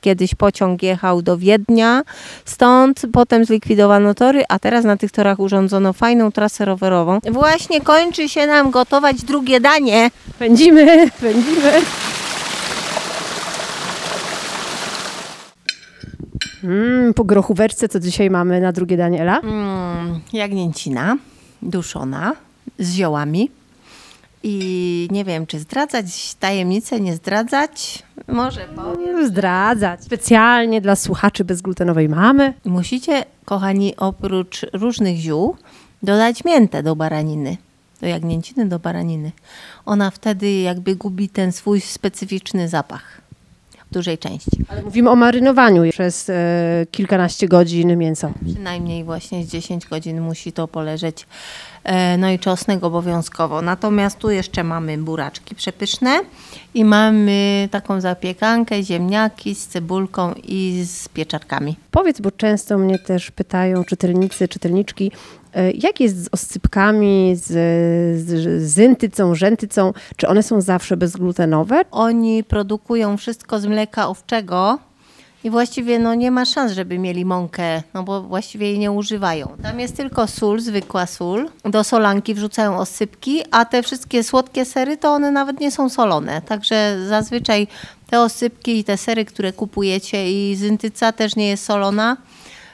[0.00, 2.02] kiedyś pociąg jechał do Wiednia.
[2.44, 7.18] Stąd potem zlikwidowano tory, a teraz na tych torach urządzono fajną trasę rowerową.
[7.30, 10.10] Właśnie kończy się nam gotować drugie danie.
[10.38, 11.72] Pędzimy, pędzimy.
[16.64, 19.40] Mm, po grochóweczce, co dzisiaj mamy na drugie danie, Ela?
[19.40, 21.16] Mm, jagnięcina
[21.62, 22.32] duszona
[22.78, 23.50] z ziołami.
[24.42, 28.02] I nie wiem, czy zdradzać tajemnicę, nie zdradzać.
[28.28, 29.26] Może powiem.
[29.28, 30.04] Zdradzać.
[30.04, 32.54] Specjalnie dla słuchaczy bezglutenowej mamy.
[32.64, 35.56] Musicie, kochani, oprócz różnych ziół,
[36.02, 37.56] dodać miętę do baraniny.
[38.00, 39.32] Do jagnięciny, do baraniny.
[39.86, 43.20] Ona wtedy jakby gubi ten swój specyficzny zapach
[43.90, 44.64] w dużej części.
[44.68, 48.32] Ale mówimy o marynowaniu przez e, kilkanaście godzin mięsa.
[48.52, 51.26] Przynajmniej właśnie z 10 godzin musi to poleżeć.
[51.84, 53.62] E, No i czosnek obowiązkowo.
[53.62, 56.20] Natomiast tu jeszcze mamy buraczki przepyszne
[56.74, 61.76] i mamy taką zapiekankę, ziemniaki z cebulką i z pieczarkami.
[61.90, 65.12] Powiedz, bo często mnie też pytają czytelnicy, czytelniczki,
[65.54, 67.46] e, jak jest z oscypkami, z,
[68.20, 69.92] z zyntycą, rzętycą?
[70.16, 71.82] Czy one są zawsze bezglutenowe?
[71.90, 74.78] Oni produkują wszystko z mleka owczego
[75.44, 79.56] i właściwie no, nie ma szans, żeby mieli mąkę, no bo właściwie jej nie używają.
[79.62, 81.50] Tam jest tylko sól, zwykła sól.
[81.64, 86.42] Do solanki wrzucają osypki, a te wszystkie słodkie sery to one nawet nie są solone.
[86.42, 87.66] Także zazwyczaj
[88.10, 92.16] te osypki i te sery, które kupujecie i zyntyca też nie jest solona.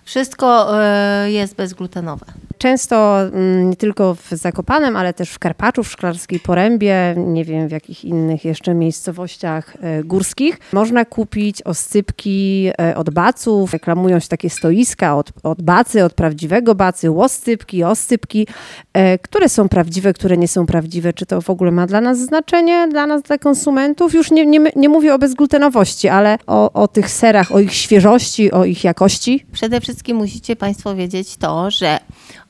[0.04, 2.45] Wszystko e, jest bezglutenowe.
[2.58, 7.68] Często mm, nie tylko w Zakopanem, ale też w Karpaczu, w Szklarskiej Porębie, nie wiem
[7.68, 13.72] w jakich innych jeszcze miejscowościach e, górskich, można kupić oscypki e, od baców.
[13.72, 18.46] Reklamują się takie stoiska od, od bacy, od prawdziwego bacy, łoscypki, oscypki,
[18.92, 21.12] e, które są prawdziwe, które nie są prawdziwe.
[21.12, 24.14] Czy to w ogóle ma dla nas znaczenie, dla nas, dla konsumentów?
[24.14, 28.52] Już nie, nie, nie mówię o bezglutenowości, ale o, o tych serach, o ich świeżości,
[28.52, 29.46] o ich jakości.
[29.52, 31.98] Przede wszystkim musicie Państwo wiedzieć to, że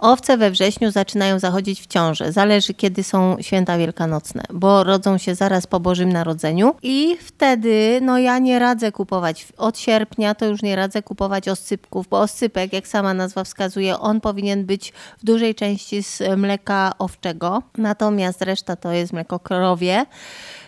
[0.07, 2.33] Owce we wrześniu zaczynają zachodzić w ciążę.
[2.33, 6.75] Zależy, kiedy są święta wielkanocne, bo rodzą się zaraz po Bożym Narodzeniu.
[6.83, 9.47] I wtedy, no ja nie radzę kupować.
[9.57, 14.21] Od sierpnia to już nie radzę kupować oscypków, bo oscypek, jak sama nazwa wskazuje, on
[14.21, 17.63] powinien być w dużej części z mleka owczego.
[17.79, 20.07] Natomiast reszta to jest mleko krowie.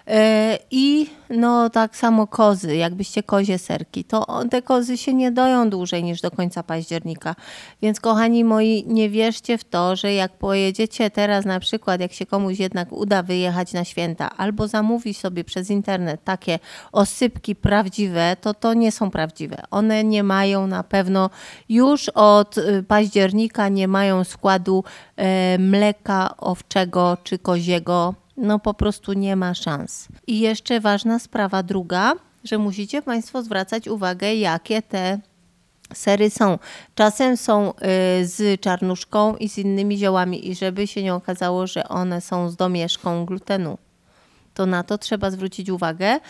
[0.08, 5.70] E, I no tak samo kozy, jakbyście kozie serki, to te kozy się nie doją
[5.70, 7.34] dłużej niż do końca października.
[7.82, 12.26] Więc kochani moi, nie wierzcie w to, że jak pojedziecie teraz na przykład, jak się
[12.26, 16.58] komuś jednak uda wyjechać na święta, albo zamówi sobie przez internet takie
[16.92, 19.62] osypki prawdziwe, to to nie są prawdziwe.
[19.70, 21.30] One nie mają na pewno
[21.68, 24.84] już od y, października nie mają składu
[25.16, 30.08] e, mleka owczego czy koziego no po prostu nie ma szans.
[30.26, 35.18] I jeszcze ważna sprawa druga, że musicie Państwo zwracać uwagę, jakie te
[35.94, 36.58] sery są.
[36.94, 37.74] Czasem są y,
[38.26, 42.56] z czarnuszką i z innymi ziołami i żeby się nie okazało, że one są z
[42.56, 43.78] domieszką glutenu.
[44.54, 46.20] To na to trzeba zwrócić uwagę.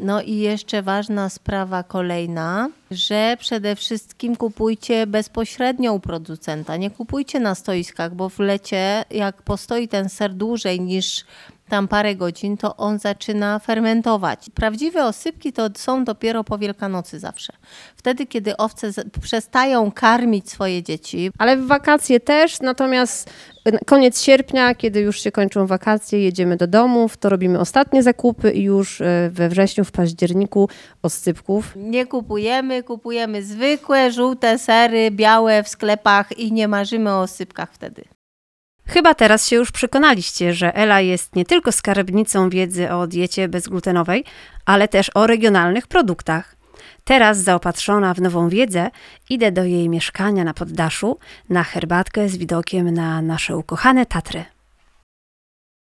[0.00, 6.76] No i jeszcze ważna sprawa kolejna, że przede wszystkim kupujcie bezpośrednio u producenta.
[6.76, 11.24] Nie kupujcie na stoiskach, bo w lecie, jak postoi ten ser dłużej niż
[11.72, 14.50] tam parę godzin, to on zaczyna fermentować.
[14.54, 17.52] Prawdziwe osypki to są dopiero po Wielkanocy zawsze.
[17.96, 18.90] Wtedy, kiedy owce
[19.22, 21.30] przestają karmić swoje dzieci.
[21.38, 23.30] Ale w wakacje też, natomiast
[23.86, 28.62] koniec sierpnia, kiedy już się kończą wakacje, jedziemy do domów, to robimy ostatnie zakupy i
[28.62, 30.68] już e, we wrześniu, w październiku
[31.02, 31.72] oscypków.
[31.76, 38.04] Nie kupujemy, kupujemy zwykłe, żółte sery, białe w sklepach i nie marzymy o osypkach wtedy.
[38.86, 44.24] Chyba teraz się już przekonaliście, że Ela jest nie tylko skarbnicą wiedzy o diecie bezglutenowej,
[44.66, 46.56] ale też o regionalnych produktach.
[47.04, 48.90] Teraz zaopatrzona w nową wiedzę,
[49.30, 51.18] idę do jej mieszkania na poddaszu
[51.48, 54.44] na herbatkę z widokiem na nasze ukochane Tatry.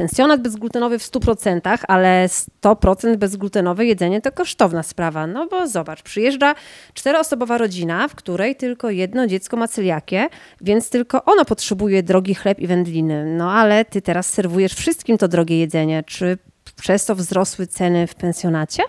[0.01, 2.29] Pensjonat bezglutenowy w 100%, ale
[2.63, 5.27] 100% bezglutenowe jedzenie to kosztowna sprawa.
[5.27, 6.55] No bo zobacz, przyjeżdża
[6.95, 10.29] czteroosobowa rodzina, w której tylko jedno dziecko ma celiakię,
[10.61, 13.37] więc tylko ono potrzebuje drogi chleb i wędliny.
[13.37, 16.03] No ale ty teraz serwujesz wszystkim to drogie jedzenie.
[16.07, 16.39] Czy
[16.77, 18.83] przez to wzrosły ceny w pensjonacie?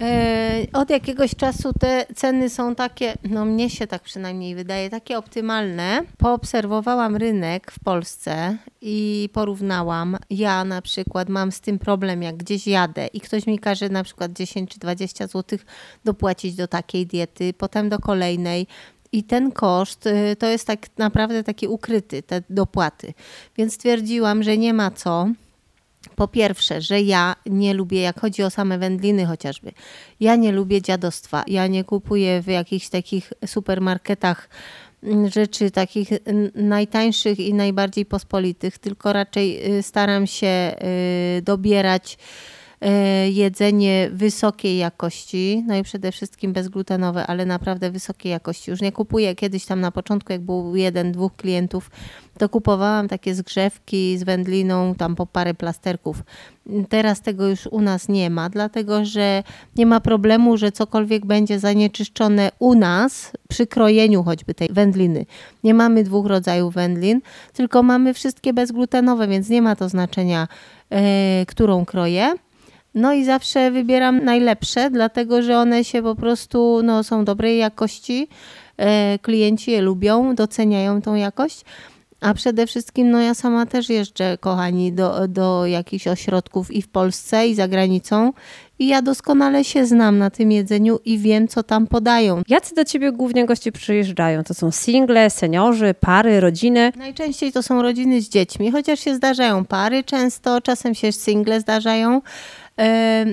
[0.00, 5.18] E, od jakiegoś czasu te ceny są takie, no mnie się tak przynajmniej wydaje, takie
[5.18, 6.02] optymalne.
[6.18, 10.16] Poobserwowałam rynek w Polsce i porównałam.
[10.30, 14.04] Ja na przykład mam z tym problem, jak gdzieś jadę i ktoś mi każe na
[14.04, 15.58] przykład 10 czy 20 zł
[16.04, 18.66] dopłacić do takiej diety, potem do kolejnej.
[19.12, 23.14] I ten koszt y, to jest tak naprawdę taki ukryty, te dopłaty.
[23.56, 25.28] Więc stwierdziłam, że nie ma co
[26.08, 29.72] po pierwsze, że ja nie lubię, jak chodzi o same wędliny chociażby,
[30.20, 31.44] ja nie lubię dziadostwa.
[31.46, 34.48] Ja nie kupuję w jakichś takich supermarketach
[35.02, 36.08] mm, rzeczy takich
[36.54, 40.74] najtańszych i najbardziej pospolitych, tylko raczej y, staram się
[41.38, 42.18] y, dobierać
[43.30, 48.70] jedzenie wysokiej jakości, no i przede wszystkim bezglutenowe, ale naprawdę wysokiej jakości.
[48.70, 51.90] Już nie kupuję kiedyś tam na początku, jak był jeden, dwóch klientów,
[52.38, 56.22] to kupowałam takie zgrzewki z wędliną, tam po parę plasterków.
[56.88, 59.42] Teraz tego już u nas nie ma, dlatego że
[59.76, 65.26] nie ma problemu, że cokolwiek będzie zanieczyszczone u nas przy krojeniu choćby tej wędliny.
[65.64, 67.20] Nie mamy dwóch rodzajów wędlin,
[67.52, 70.48] tylko mamy wszystkie bezglutenowe, więc nie ma to znaczenia,
[70.90, 70.98] yy,
[71.46, 72.34] którą kroję.
[72.96, 78.28] No i zawsze wybieram najlepsze, dlatego że one się po prostu no, są dobrej jakości.
[78.76, 81.64] E, klienci je lubią, doceniają tą jakość.
[82.20, 86.88] A przede wszystkim, no ja sama też jeżdżę, kochani, do, do jakichś ośrodków i w
[86.88, 88.32] Polsce, i za granicą.
[88.78, 92.42] I ja doskonale się znam na tym jedzeniu i wiem, co tam podają.
[92.48, 94.44] Jacy do ciebie głównie goście przyjeżdżają?
[94.44, 96.92] To są single, seniorzy, pary, rodziny?
[96.96, 102.20] Najczęściej to są rodziny z dziećmi, chociaż się zdarzają pary często, czasem się single zdarzają.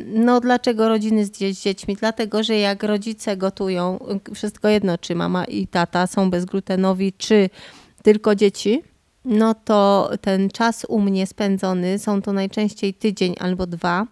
[0.05, 1.95] No dlaczego rodziny z dziećmi?
[1.95, 3.99] Dlatego, że jak rodzice gotują,
[4.33, 7.49] wszystko jedno, czy mama i tata są bezglutenowi, czy
[8.03, 8.83] tylko dzieci,
[9.25, 14.07] no to ten czas u mnie spędzony, są to najczęściej tydzień albo dwa,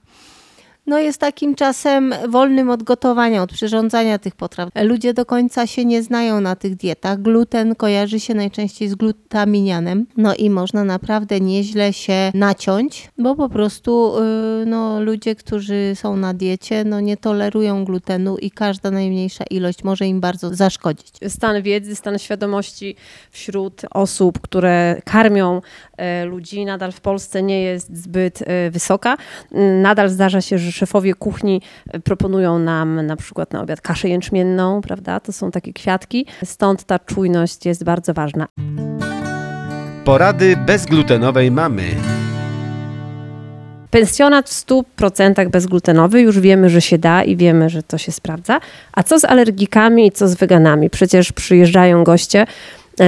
[0.87, 4.69] no jest takim czasem wolnym od gotowania, od przyrządzania tych potraw.
[4.83, 7.21] Ludzie do końca się nie znają na tych dietach.
[7.21, 13.49] Gluten kojarzy się najczęściej z glutaminianem, no i można naprawdę nieźle się naciąć, bo po
[13.49, 14.13] prostu
[14.59, 19.83] yy, no, ludzie, którzy są na diecie, no nie tolerują glutenu i każda najmniejsza ilość
[19.83, 21.13] może im bardzo zaszkodzić.
[21.27, 22.95] Stan wiedzy, stan świadomości
[23.31, 25.61] wśród osób, które karmią
[26.21, 29.17] y, ludzi nadal w Polsce nie jest zbyt y, wysoka.
[29.81, 34.81] Nadal zdarza się, że szefowie kuchni e, proponują nam na przykład na obiad kaszę jęczmienną,
[34.81, 35.19] prawda?
[35.19, 36.25] To są takie kwiatki.
[36.43, 38.47] Stąd ta czujność jest bardzo ważna.
[40.05, 41.83] Porady bezglutenowej mamy.
[43.91, 48.59] Pensjonat w 100% bezglutenowy, już wiemy, że się da i wiemy, że to się sprawdza.
[48.93, 50.89] A co z alergikami i co z weganami?
[50.89, 52.45] Przecież przyjeżdżają goście,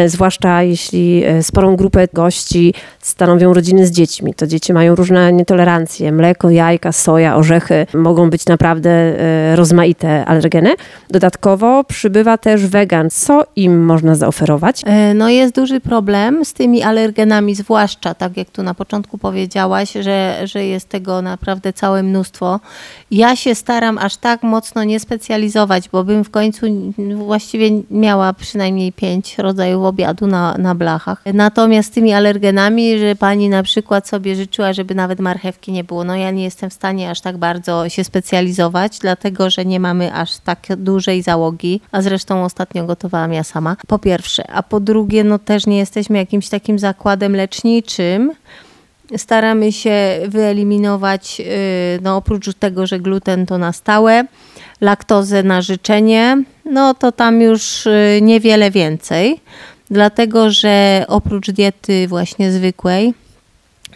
[0.05, 4.33] zwłaszcza jeśli e, sporą grupę gości stanowią rodziny z dziećmi.
[4.33, 6.11] To dzieci mają różne nietolerancje.
[6.11, 10.73] Mleko, jajka, soja, orzechy mogą być naprawdę e, rozmaite alergeny.
[11.09, 13.09] Dodatkowo przybywa też wegan.
[13.09, 14.81] Co im można zaoferować?
[14.85, 19.93] E, No jest duży problem z tymi alergenami, zwłaszcza tak jak tu na początku powiedziałaś,
[19.99, 22.59] że, że jest tego naprawdę całe mnóstwo.
[23.11, 26.65] Ja się staram aż tak mocno nie specjalizować, bo bym w końcu
[27.15, 31.21] właściwie miała przynajmniej pięć rodzajów obiadu na, na blachach.
[31.33, 36.03] Natomiast z tymi alergenami, że pani na przykład sobie życzyła, żeby nawet marchewki nie było,
[36.03, 40.13] no ja nie jestem w stanie aż tak bardzo się specjalizować, dlatego że nie mamy
[40.13, 43.75] aż tak dużej załogi, a zresztą ostatnio gotowałam ja sama.
[43.87, 48.31] Po pierwsze, a po drugie, no też nie jesteśmy jakimś takim zakładem leczniczym.
[49.17, 51.45] Staramy się wyeliminować, yy,
[52.01, 54.25] no oprócz tego, że gluten to na stałe,
[54.81, 59.39] laktozę na życzenie, no to tam już yy, niewiele więcej,
[59.91, 63.13] dlatego że oprócz diety właśnie zwykłej,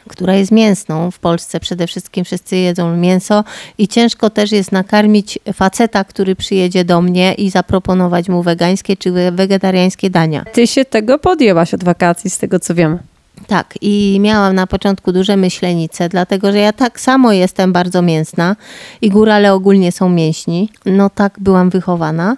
[0.07, 1.11] która jest mięsną.
[1.11, 3.43] W Polsce przede wszystkim wszyscy jedzą mięso
[3.77, 9.11] i ciężko też jest nakarmić faceta, który przyjedzie do mnie i zaproponować mu wegańskie czy
[9.11, 10.43] we- wegetariańskie dania.
[10.53, 12.99] Ty się tego podjęłaś od wakacji, z tego co wiem.
[13.47, 18.55] Tak, i miałam na początku duże myślenice, dlatego że ja tak samo jestem bardzo mięsna
[19.01, 20.69] i górale ogólnie są mięśni.
[20.85, 22.37] No tak byłam wychowana.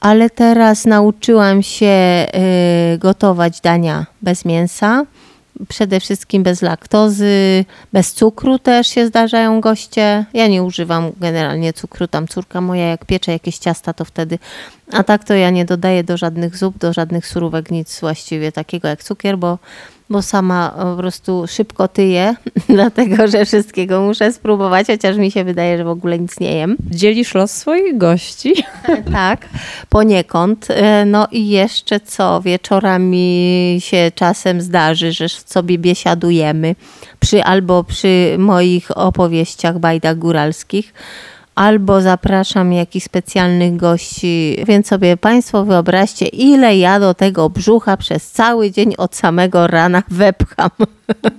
[0.00, 2.26] Ale teraz nauczyłam się
[2.94, 5.04] y, gotować dania bez mięsa,
[5.68, 10.24] przede wszystkim bez laktozy, bez cukru też się zdarzają goście.
[10.34, 14.38] Ja nie używam generalnie cukru, tam córka moja jak piecze jakieś ciasta, to wtedy,
[14.92, 18.88] a tak to ja nie dodaję do żadnych zup, do żadnych surówek, nic właściwie takiego
[18.88, 19.58] jak cukier, bo,
[20.10, 22.34] bo sama po prostu szybko tyję,
[22.68, 26.76] dlatego że wszystkiego muszę spróbować, chociaż mi się wydaje, że w ogóle nic nie jem.
[26.90, 28.54] Dzielisz los swoich gości.
[29.12, 29.48] Tak,
[29.88, 30.66] poniekąd.
[30.70, 36.74] E, No i jeszcze co, wieczorami się czasem zdarzy, że sobie biesiadujemy
[37.20, 40.94] przy, albo przy moich opowieściach, bajdach góralskich,
[41.58, 44.56] albo zapraszam jakichś specjalnych gości.
[44.66, 50.02] Więc sobie Państwo wyobraźcie, ile ja do tego brzucha przez cały dzień od samego rana
[50.08, 50.70] wepcham.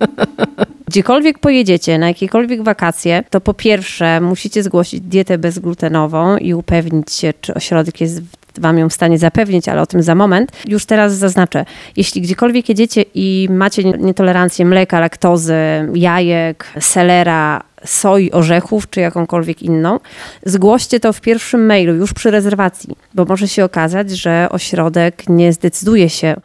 [0.87, 7.33] Gdziekolwiek pojedziecie, na jakiekolwiek wakacje, to po pierwsze musicie zgłosić dietę bezglutenową i upewnić się,
[7.41, 8.21] czy ośrodek jest
[8.57, 10.51] Wam ją w stanie zapewnić, ale o tym za moment.
[10.67, 11.65] Już teraz zaznaczę,
[11.95, 15.55] jeśli gdziekolwiek jedziecie i macie nietolerancję mleka, laktozy,
[15.93, 19.99] jajek, selera, soi, orzechów czy jakąkolwiek inną,
[20.45, 25.53] zgłoście to w pierwszym mailu już przy rezerwacji, bo może się okazać, że ośrodek nie
[25.53, 26.35] zdecyduje się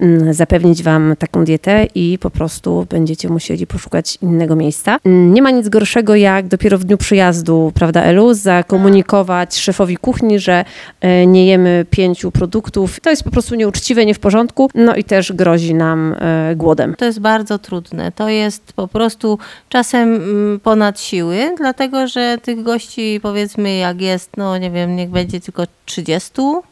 [0.00, 4.98] mm, zapewnić Wam taką dietę i po prostu będziecie musieli poszukać innego miejsca.
[5.04, 10.38] Mm, Nie ma nic gorszego, jak dopiero w dniu przyjazdu, prawda Elu, zakomunikować szefowi kuchni,
[10.38, 10.64] że
[11.00, 13.00] e, nie jemy pięciu produktów.
[13.00, 16.94] To jest po prostu nieuczciwe, nie w porządku, no i też grozi nam e, głodem.
[16.98, 18.12] To jest bardzo trudne.
[18.12, 19.38] To jest po prostu
[19.68, 25.10] czasem mm, ponad siły, dlatego że tych gości powiedzmy jak jest, no nie wiem, niech
[25.10, 26.30] będzie tylko 30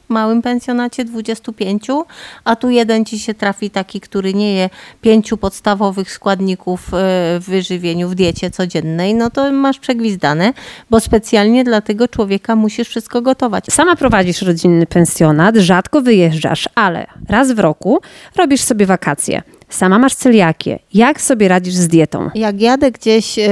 [0.08, 1.86] w małym pensjonacie, 25,
[2.44, 6.90] a tu jeden ci się trafi taki, który nie je pięciu podstawowych składników e,
[7.40, 10.52] w wyżywieniu, w diecie codziennej, no to masz przegwizdane,
[10.90, 13.64] bo specjalnie dla tego człowieka musisz wszystko gotować.
[13.70, 18.00] Sama prowadzisz rodzinny pensjonat, rzadko wyjeżdżasz, ale raz w roku
[18.36, 19.42] robisz sobie wakacje.
[19.72, 20.78] Sama masz celiakię.
[20.94, 22.30] Jak sobie radzisz z dietą?
[22.34, 23.50] Jak jadę gdzieś, e,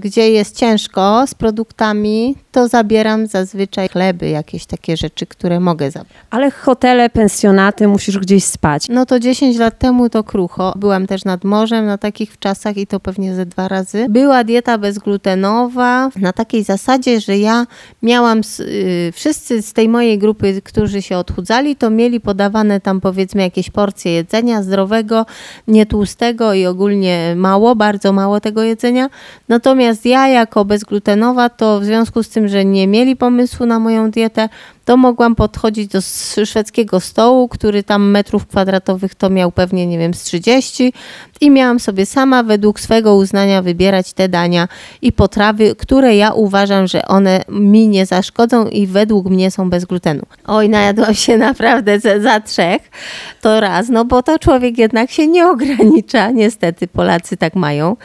[0.00, 6.16] gdzie jest ciężko z produktami, to zabieram zazwyczaj chleby, jakieś takie rzeczy, które mogę zabrać.
[6.30, 8.88] Ale hotele, pensjonaty, musisz gdzieś spać.
[8.88, 10.72] No to 10 lat temu to krucho.
[10.76, 14.06] Byłam też nad morzem na takich czasach i to pewnie ze dwa razy.
[14.08, 17.66] Była dieta bezglutenowa na takiej zasadzie, że ja
[18.02, 23.00] miałam, s- y, wszyscy z tej mojej grupy, którzy się odchudzali, to mieli podawane tam
[23.00, 25.26] powiedzmy jakieś porcje jedzenia zdrowego,
[25.68, 29.08] nietłustego i ogólnie mało, bardzo mało tego jedzenia.
[29.48, 34.10] Natomiast ja jako bezglutenowa, to w związku z tym, że nie mieli pomysłu na moją
[34.10, 34.48] dietę,
[34.86, 36.00] to mogłam podchodzić do
[36.44, 40.92] szwedzkiego stołu, który tam metrów kwadratowych to miał pewnie, nie wiem, z 30
[41.40, 44.68] i miałam sobie sama według swego uznania wybierać te dania
[45.02, 49.84] i potrawy, które ja uważam, że one mi nie zaszkodzą i według mnie są bez
[49.84, 50.22] glutenu.
[50.46, 52.90] Oj, najadłam się naprawdę za, za trzech,
[53.40, 57.96] to raz, no bo to człowiek jednak się nie ogranicza, niestety Polacy tak mają.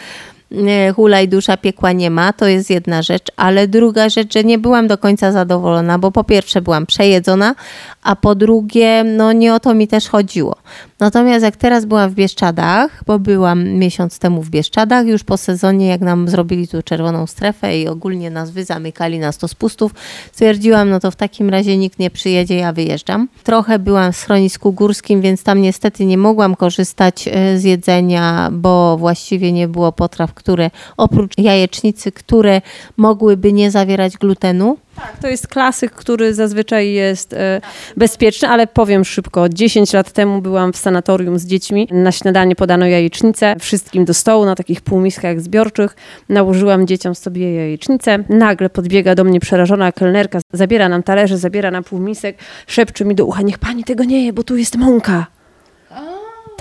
[0.52, 4.58] E, Hulaj dusza piekła nie ma, to jest jedna rzecz, ale druga rzecz, że nie
[4.58, 7.56] byłam do końca zadowolona, bo po pierwsze byłam przejedzona,
[8.04, 10.56] a po drugie, no nie o to mi też chodziło.
[11.02, 15.88] Natomiast jak teraz byłam w Bieszczadach, bo byłam miesiąc temu w Bieszczadach, już po sezonie,
[15.88, 19.92] jak nam zrobili tu czerwoną strefę i ogólnie nas wyzamykali na 100 spustów,
[20.32, 23.28] stwierdziłam, no to w takim razie nikt nie przyjedzie, ja wyjeżdżam.
[23.44, 28.98] Trochę byłam w schronisku górskim, więc tam niestety nie mogłam korzystać e, z jedzenia, bo
[28.98, 32.62] właściwie nie było potraw, które oprócz jajecznicy, które
[32.98, 34.78] mogłyby nie zawierać glutenu.
[34.96, 37.62] Tak, to jest klasyk, który zazwyczaj jest e,
[37.98, 39.50] bezpieczny, ale powiem szybko.
[39.50, 41.88] 10 lat temu byłam w sanatorium z dziećmi.
[41.92, 45.96] Na śniadanie podano jajecznicę wszystkim do stołu na takich półmiskach zbiorczych.
[46.30, 48.24] Nałożyłam dzieciom sobie jajecznicę.
[48.30, 52.38] Nagle podbiega do mnie przerażona kelnerka, zabiera nam talerze, zabiera na półmisek,
[52.68, 55.41] szepcze mi do ucha, niech pani tego nie je, bo tu jest mąka.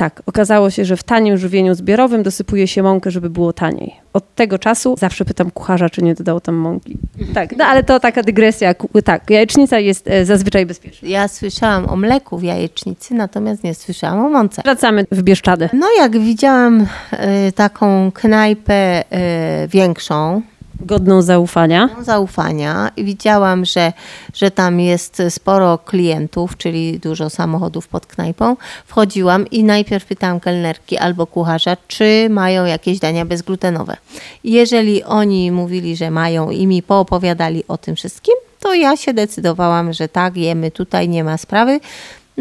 [0.01, 3.97] Tak, okazało się, że w tanim żywieniu zbiorowym dosypuje się mąkę, żeby było taniej.
[4.13, 6.99] Od tego czasu zawsze pytam kucharza, czy nie dodał tam mąki.
[7.35, 8.75] Tak, no ale to taka dygresja.
[9.05, 11.09] Tak, jajecznica jest e, zazwyczaj bezpieczna.
[11.09, 14.63] Ja słyszałam o mleku w jajecznicy, natomiast nie słyszałam o mące.
[14.63, 15.69] Wracamy w Bieszczady.
[15.73, 20.43] No jak widziałam e, taką knajpę e, większą,
[20.81, 21.89] Godną zaufania.
[22.01, 23.93] zaufania i widziałam, że,
[24.35, 28.57] że tam jest sporo klientów, czyli dużo samochodów pod knajpą.
[28.87, 33.97] Wchodziłam i najpierw pytałam kelnerki albo kucharza, czy mają jakieś dania bezglutenowe.
[34.45, 39.93] Jeżeli oni mówili, że mają i mi poopowiadali o tym wszystkim, to ja się decydowałam,
[39.93, 41.81] że tak, jemy tutaj, nie ma sprawy.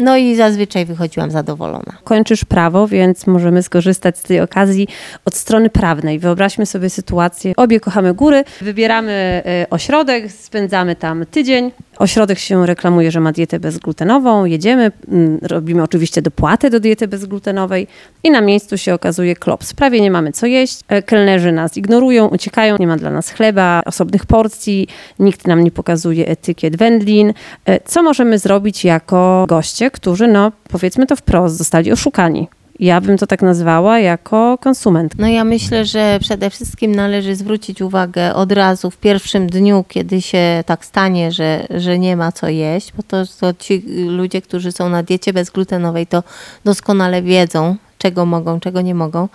[0.00, 1.92] No i zazwyczaj wychodziłam zadowolona.
[2.04, 4.88] Kończysz prawo, więc możemy skorzystać z tej okazji
[5.24, 6.18] od strony prawnej.
[6.18, 7.52] Wyobraźmy sobie sytuację.
[7.56, 9.12] Obie kochamy góry, wybieramy
[9.46, 11.70] e, ośrodek, spędzamy tam tydzień.
[12.00, 14.44] Ośrodek się reklamuje, że ma dietę bezglutenową.
[14.44, 17.86] Jedziemy, mm, robimy oczywiście dopłatę do diety bezglutenowej
[18.24, 19.74] i na miejscu się okazuje klops.
[19.74, 20.80] Prawie nie mamy co jeść.
[20.88, 22.76] E, Kelnerzy nas ignorują, uciekają.
[22.78, 24.88] Nie ma dla nas chleba, osobnych porcji.
[25.18, 27.32] Nikt nam nie pokazuje etykiet wędlin.
[27.66, 32.48] E, Co możemy zrobić jako goście, którzy, no powiedzmy to wprost, zostali oszukani?
[32.80, 35.12] Ja bym to tak nazwała jako konsument.
[35.18, 40.22] No ja myślę, że przede wszystkim należy zwrócić uwagę od razu w pierwszym dniu, kiedy
[40.22, 44.72] się tak stanie, że, że nie ma co jeść, bo to, to ci ludzie, którzy
[44.72, 46.22] są na diecie bezglutenowej, to
[46.64, 49.28] doskonale wiedzą, czego mogą, czego nie mogą.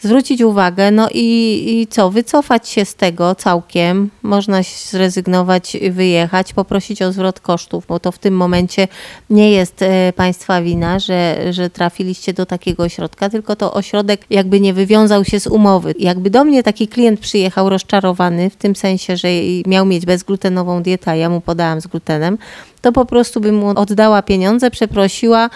[0.00, 4.60] Zwrócić uwagę, no i, i co, wycofać się z tego całkiem, można
[4.90, 8.88] zrezygnować, wyjechać, poprosić o zwrot kosztów, bo to w tym momencie
[9.30, 14.60] nie jest e, Państwa wina, że, że trafiliście do takiego ośrodka, tylko to ośrodek jakby
[14.60, 15.94] nie wywiązał się z umowy.
[15.98, 19.28] Jakby do mnie taki klient przyjechał rozczarowany, w tym sensie, że
[19.66, 22.38] miał mieć bezglutenową dietę, ja mu podałam z glutenem,
[22.84, 25.50] to po prostu bym mu oddała pieniądze, przeprosiła,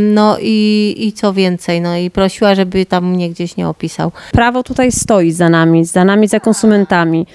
[0.00, 4.12] no i, i co więcej, no i prosiła, żeby tam mnie gdzieś nie opisał.
[4.32, 7.26] Prawo tutaj stoi za nami, za nami, za konsumentami.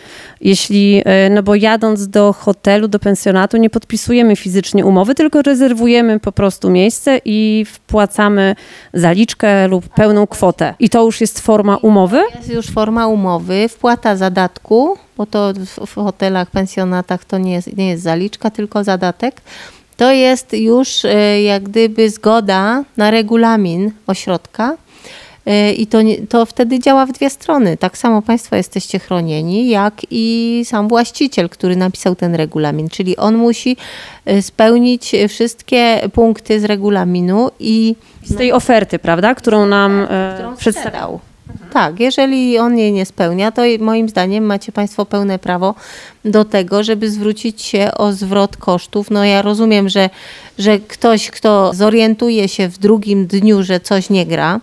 [0.42, 6.20] Jeśli, e, no bo jadąc do hotelu, do pensjonatu, nie podpisujemy fizycznie umowy, tylko rezerwujemy
[6.20, 8.56] po prostu miejsce i wpłacamy
[8.94, 10.74] zaliczkę lub pełną kwotę.
[10.80, 12.22] I to już jest forma umowy?
[12.36, 17.78] Jest już forma umowy, wpłata zadatku, bo to w, w hotelach, pensjonatach to nie jest,
[17.78, 19.42] nie jest zaliczka, tylko zadatek.
[19.98, 24.78] To jest już e, jak gdyby zgoda na regulamin ośrodka.
[25.46, 25.98] E, I to,
[26.30, 27.78] to wtedy działa w dwie strony.
[27.78, 32.90] Tak samo Państwo jesteście chronieni, jak i sam właściciel, który napisał ten regulamin.
[32.90, 33.78] Czyli on musi
[34.26, 41.20] e, spełnić wszystkie punkty z regulaminu i Z tej oferty, prawda, którą nam e, sprzedał.
[41.74, 45.76] Tak, jeżeli on jej nie spełnia, to moim zdaniem macie Państwo pełne prawo
[46.26, 49.12] do tego, żeby zwrócić się o zwrot kosztów.
[49.12, 50.10] No ja rozumiem, że,
[50.58, 54.60] że ktoś, kto zorientuje się w drugim dniu, że coś nie gra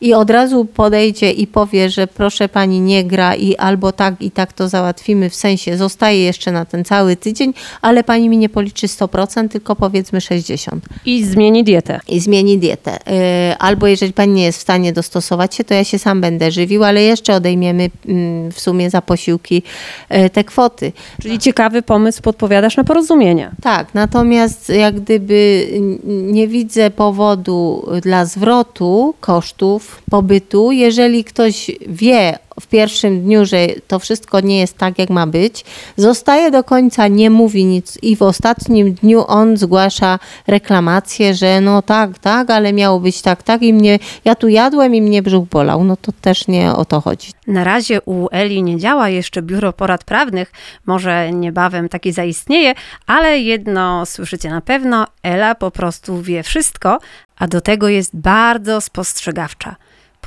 [0.00, 4.30] i od razu podejdzie i powie, że proszę Pani nie gra i albo tak i
[4.30, 8.48] tak to załatwimy, w sensie zostaje jeszcze na ten cały tydzień, ale Pani mi nie
[8.48, 12.00] policzy 100%, tylko powiedzmy 60% I zmieni dietę.
[12.08, 12.98] i zmieni dietę.
[13.06, 16.47] Yy, Albo jeżeli pani nie jest w stanie dostosować się, to ja się sam będę
[16.50, 19.62] żywił, ale jeszcze odejmiemy mm, w sumie za posiłki
[20.10, 20.92] yy, te kwoty.
[21.22, 23.50] Czyli ciekawy pomysł podpowiadasz na porozumienie.
[23.62, 25.66] Tak, natomiast jak gdyby
[26.04, 33.98] nie widzę powodu dla zwrotu kosztów pobytu, jeżeli ktoś wie w pierwszym dniu, że to
[33.98, 35.64] wszystko nie jest tak, jak ma być,
[35.96, 37.98] zostaje do końca, nie mówi nic.
[38.02, 43.42] I w ostatnim dniu on zgłasza reklamację, że no tak, tak, ale miało być tak,
[43.42, 43.62] tak.
[43.62, 47.00] I mnie, ja tu jadłem i mnie brzuch bolał, no to też nie o to
[47.00, 47.32] chodzi.
[47.46, 50.52] Na razie u Eli nie działa jeszcze biuro porad prawnych,
[50.86, 52.74] może niebawem taki zaistnieje,
[53.06, 56.98] ale jedno słyszycie na pewno: Ela po prostu wie wszystko,
[57.38, 59.76] a do tego jest bardzo spostrzegawcza.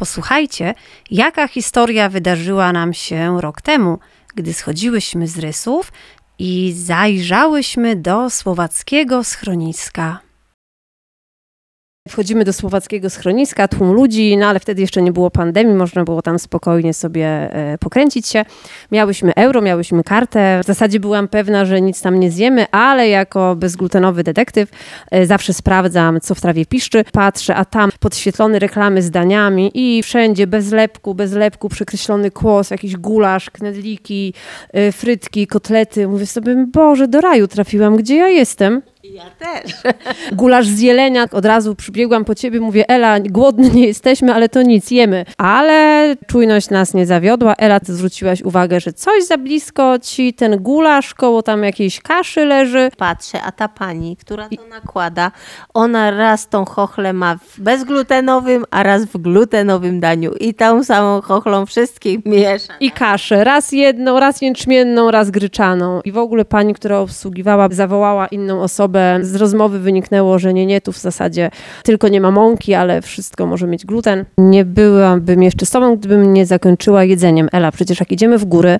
[0.01, 0.73] Posłuchajcie,
[1.11, 3.99] jaka historia wydarzyła nam się rok temu,
[4.35, 5.91] gdy schodziłyśmy z rysów
[6.39, 10.19] i zajrzałyśmy do słowackiego schroniska.
[12.09, 16.21] Wchodzimy do słowackiego schroniska, tłum ludzi, no ale wtedy jeszcze nie było pandemii, można było
[16.21, 18.45] tam spokojnie sobie e, pokręcić się.
[18.91, 20.61] Miałyśmy euro, miałyśmy kartę.
[20.63, 24.69] W zasadzie byłam pewna, że nic tam nie zjemy, ale jako bezglutenowy detektyw
[25.11, 27.03] e, zawsze sprawdzam, co w trawie piszczy.
[27.13, 32.71] Patrzę, a tam podświetlone reklamy z daniami i wszędzie bez lepku, bez lepku, przekreślony kłos,
[32.71, 34.33] jakiś gulasz, knedliki,
[34.73, 36.07] e, frytki, kotlety.
[36.07, 38.81] Mówię sobie, Boże, do raju trafiłam, gdzie ja jestem?
[39.13, 39.73] Ja też.
[40.39, 41.25] gulasz z jelenia.
[41.31, 45.25] Od razu przybiegłam po ciebie, mówię, Ela, głodni nie jesteśmy, ale to nic, jemy.
[45.37, 47.55] Ale czujność nas nie zawiodła.
[47.57, 52.45] Ela, ty zwróciłaś uwagę, że coś za blisko ci ten gulasz koło tam jakiejś kaszy
[52.45, 52.89] leży.
[52.97, 55.31] Patrzę, a ta pani, która to nakłada,
[55.73, 60.31] ona raz tą chochlę ma w bezglutenowym, a raz w glutenowym daniu.
[60.33, 62.73] I tą samą chochlą wszystkich miesza.
[62.79, 66.01] I kaszę, raz jedną, raz jęczmienną, raz gryczaną.
[66.01, 69.00] I w ogóle pani, która obsługiwała, zawołała inną osobę.
[69.21, 71.51] Z rozmowy wyniknęło, że nie, nie, tu w zasadzie
[71.83, 74.25] tylko nie ma mąki, ale wszystko może mieć gluten.
[74.37, 77.49] Nie byłabym jeszcze sobą, gdybym nie zakończyła jedzeniem.
[77.51, 78.79] Ela, przecież jak idziemy w góry,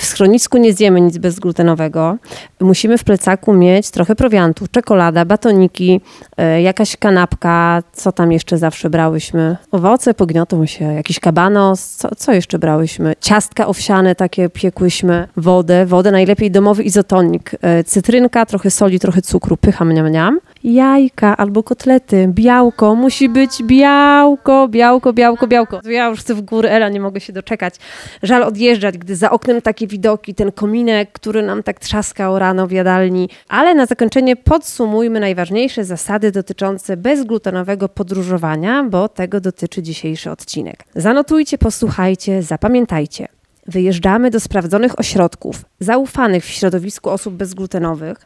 [0.00, 2.16] w schronisku nie zjemy nic bezglutenowego.
[2.60, 6.00] Musimy w plecaku mieć trochę prowiantu, czekolada, batoniki,
[6.36, 9.56] e, jakaś kanapka, co tam jeszcze zawsze brałyśmy?
[9.70, 13.14] Owoce pogniotą się, jakiś kabanos, co, co jeszcze brałyśmy?
[13.20, 19.56] Ciastka owsiane takie piekłyśmy, wodę, wodę najlepiej domowy izotonik, e, cytrynka, trochę soli, trochę cukru,
[19.62, 20.38] pycha mniam.
[20.64, 25.80] Jajka albo kotlety, białko, musi być białko, białko, białko, białko.
[25.84, 27.74] Ja już chcę w górę, Ela, nie mogę się doczekać.
[28.22, 32.72] Żal odjeżdżać, gdy za oknem takie widoki, ten kominek, który nam tak trzaskał rano w
[32.72, 33.28] jadalni.
[33.48, 40.84] Ale na zakończenie podsumujmy najważniejsze zasady dotyczące bezglutenowego podróżowania, bo tego dotyczy dzisiejszy odcinek.
[40.94, 43.41] Zanotujcie, posłuchajcie, zapamiętajcie.
[43.66, 48.18] Wyjeżdżamy do sprawdzonych ośrodków, zaufanych w środowisku osób bezglutenowych.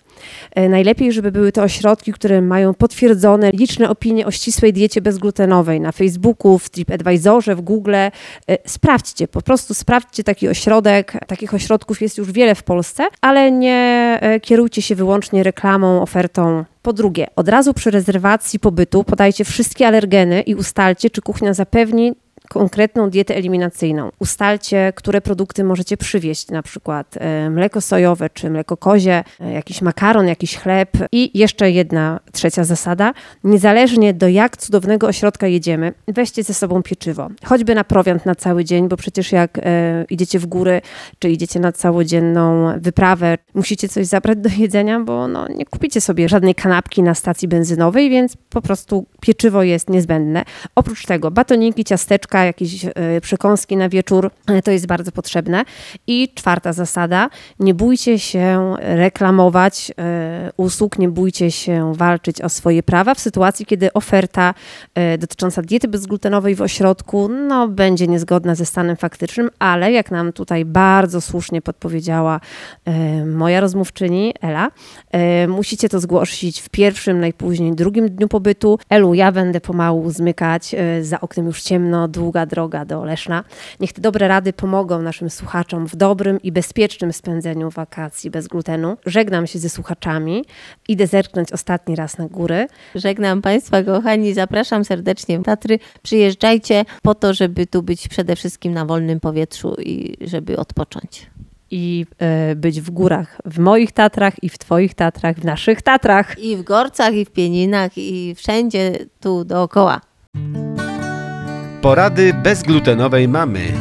[0.54, 5.80] E, Najlepiej, żeby były to ośrodki, które mają potwierdzone liczne opinie o ścisłej diecie bezglutenowej
[5.80, 7.94] na Facebooku, w TripAdvisorze, w Google.
[7.94, 8.10] E,
[8.66, 11.12] Sprawdźcie, po prostu sprawdźcie taki ośrodek.
[11.26, 16.64] Takich ośrodków jest już wiele w Polsce, ale nie e, kierujcie się wyłącznie reklamą, ofertą.
[16.82, 22.14] Po drugie, od razu przy rezerwacji pobytu podajcie wszystkie alergeny i ustalcie, czy kuchnia zapewni
[22.50, 24.10] konkretną dietę eliminacyjną.
[24.18, 29.82] Ustalcie, które produkty możecie przywieźć, na przykład e, mleko sojowe czy mleko kozie, e, jakiś
[29.82, 30.90] makaron, jakiś chleb.
[31.12, 33.12] I jeszcze jedna trzecia zasada.
[33.44, 37.28] Niezależnie do jak cudownego ośrodka jedziemy, weźcie ze sobą pieczywo.
[37.44, 40.80] Choćby na prowiant na cały dzień, bo przecież jak e, idziecie w góry,
[41.18, 46.28] czy idziecie na całodzienną wyprawę, musicie coś zabrać do jedzenia, bo no, nie kupicie sobie
[46.28, 50.44] żadnej kanapki na stacji benzynowej, więc po prostu pieczywo jest niezbędne.
[50.74, 55.64] Oprócz tego batoniki, ciasteczka, jakieś e, przekąski na wieczór, e, to jest bardzo potrzebne.
[56.06, 57.30] I czwarta zasada,
[57.60, 63.66] nie bójcie się reklamować e, usług, nie bójcie się walczyć o swoje prawa w sytuacji,
[63.66, 64.54] kiedy oferta
[65.18, 70.64] dotycząca diety bezglutenowej w ośrodku no, będzie niezgodna ze stanem faktycznym, ale jak nam tutaj
[70.64, 72.40] bardzo słusznie podpowiedziała
[73.26, 74.70] moja rozmówczyni Ela,
[75.48, 78.78] musicie to zgłosić w pierwszym, najpóźniej drugim dniu pobytu.
[78.90, 83.44] Elu, ja będę pomału zmykać, za oknem już ciemno, długa droga do Leszna.
[83.80, 88.96] Niech te dobre rady pomogą naszym słuchaczom w dobrym i bezpiecznym spędzeniu wakacji bez glutenu.
[89.06, 90.44] Żegnam się ze słuchaczami.
[90.88, 92.66] Idę zerknąć ostatni raz na góry.
[92.94, 94.34] Żegnam Państwa, kochani.
[94.34, 95.78] Zapraszam serdecznie w Tatry.
[96.02, 101.30] Przyjeżdżajcie po to, żeby tu być przede wszystkim na wolnym powietrzu i żeby odpocząć.
[101.70, 106.38] i e, być w górach, w moich Tatrach i w Twoich Tatrach, w naszych Tatrach.
[106.38, 110.00] I w Gorcach, i w Pieninach, i wszędzie tu dookoła.
[111.86, 113.72] Porady bezglutenowej mamy.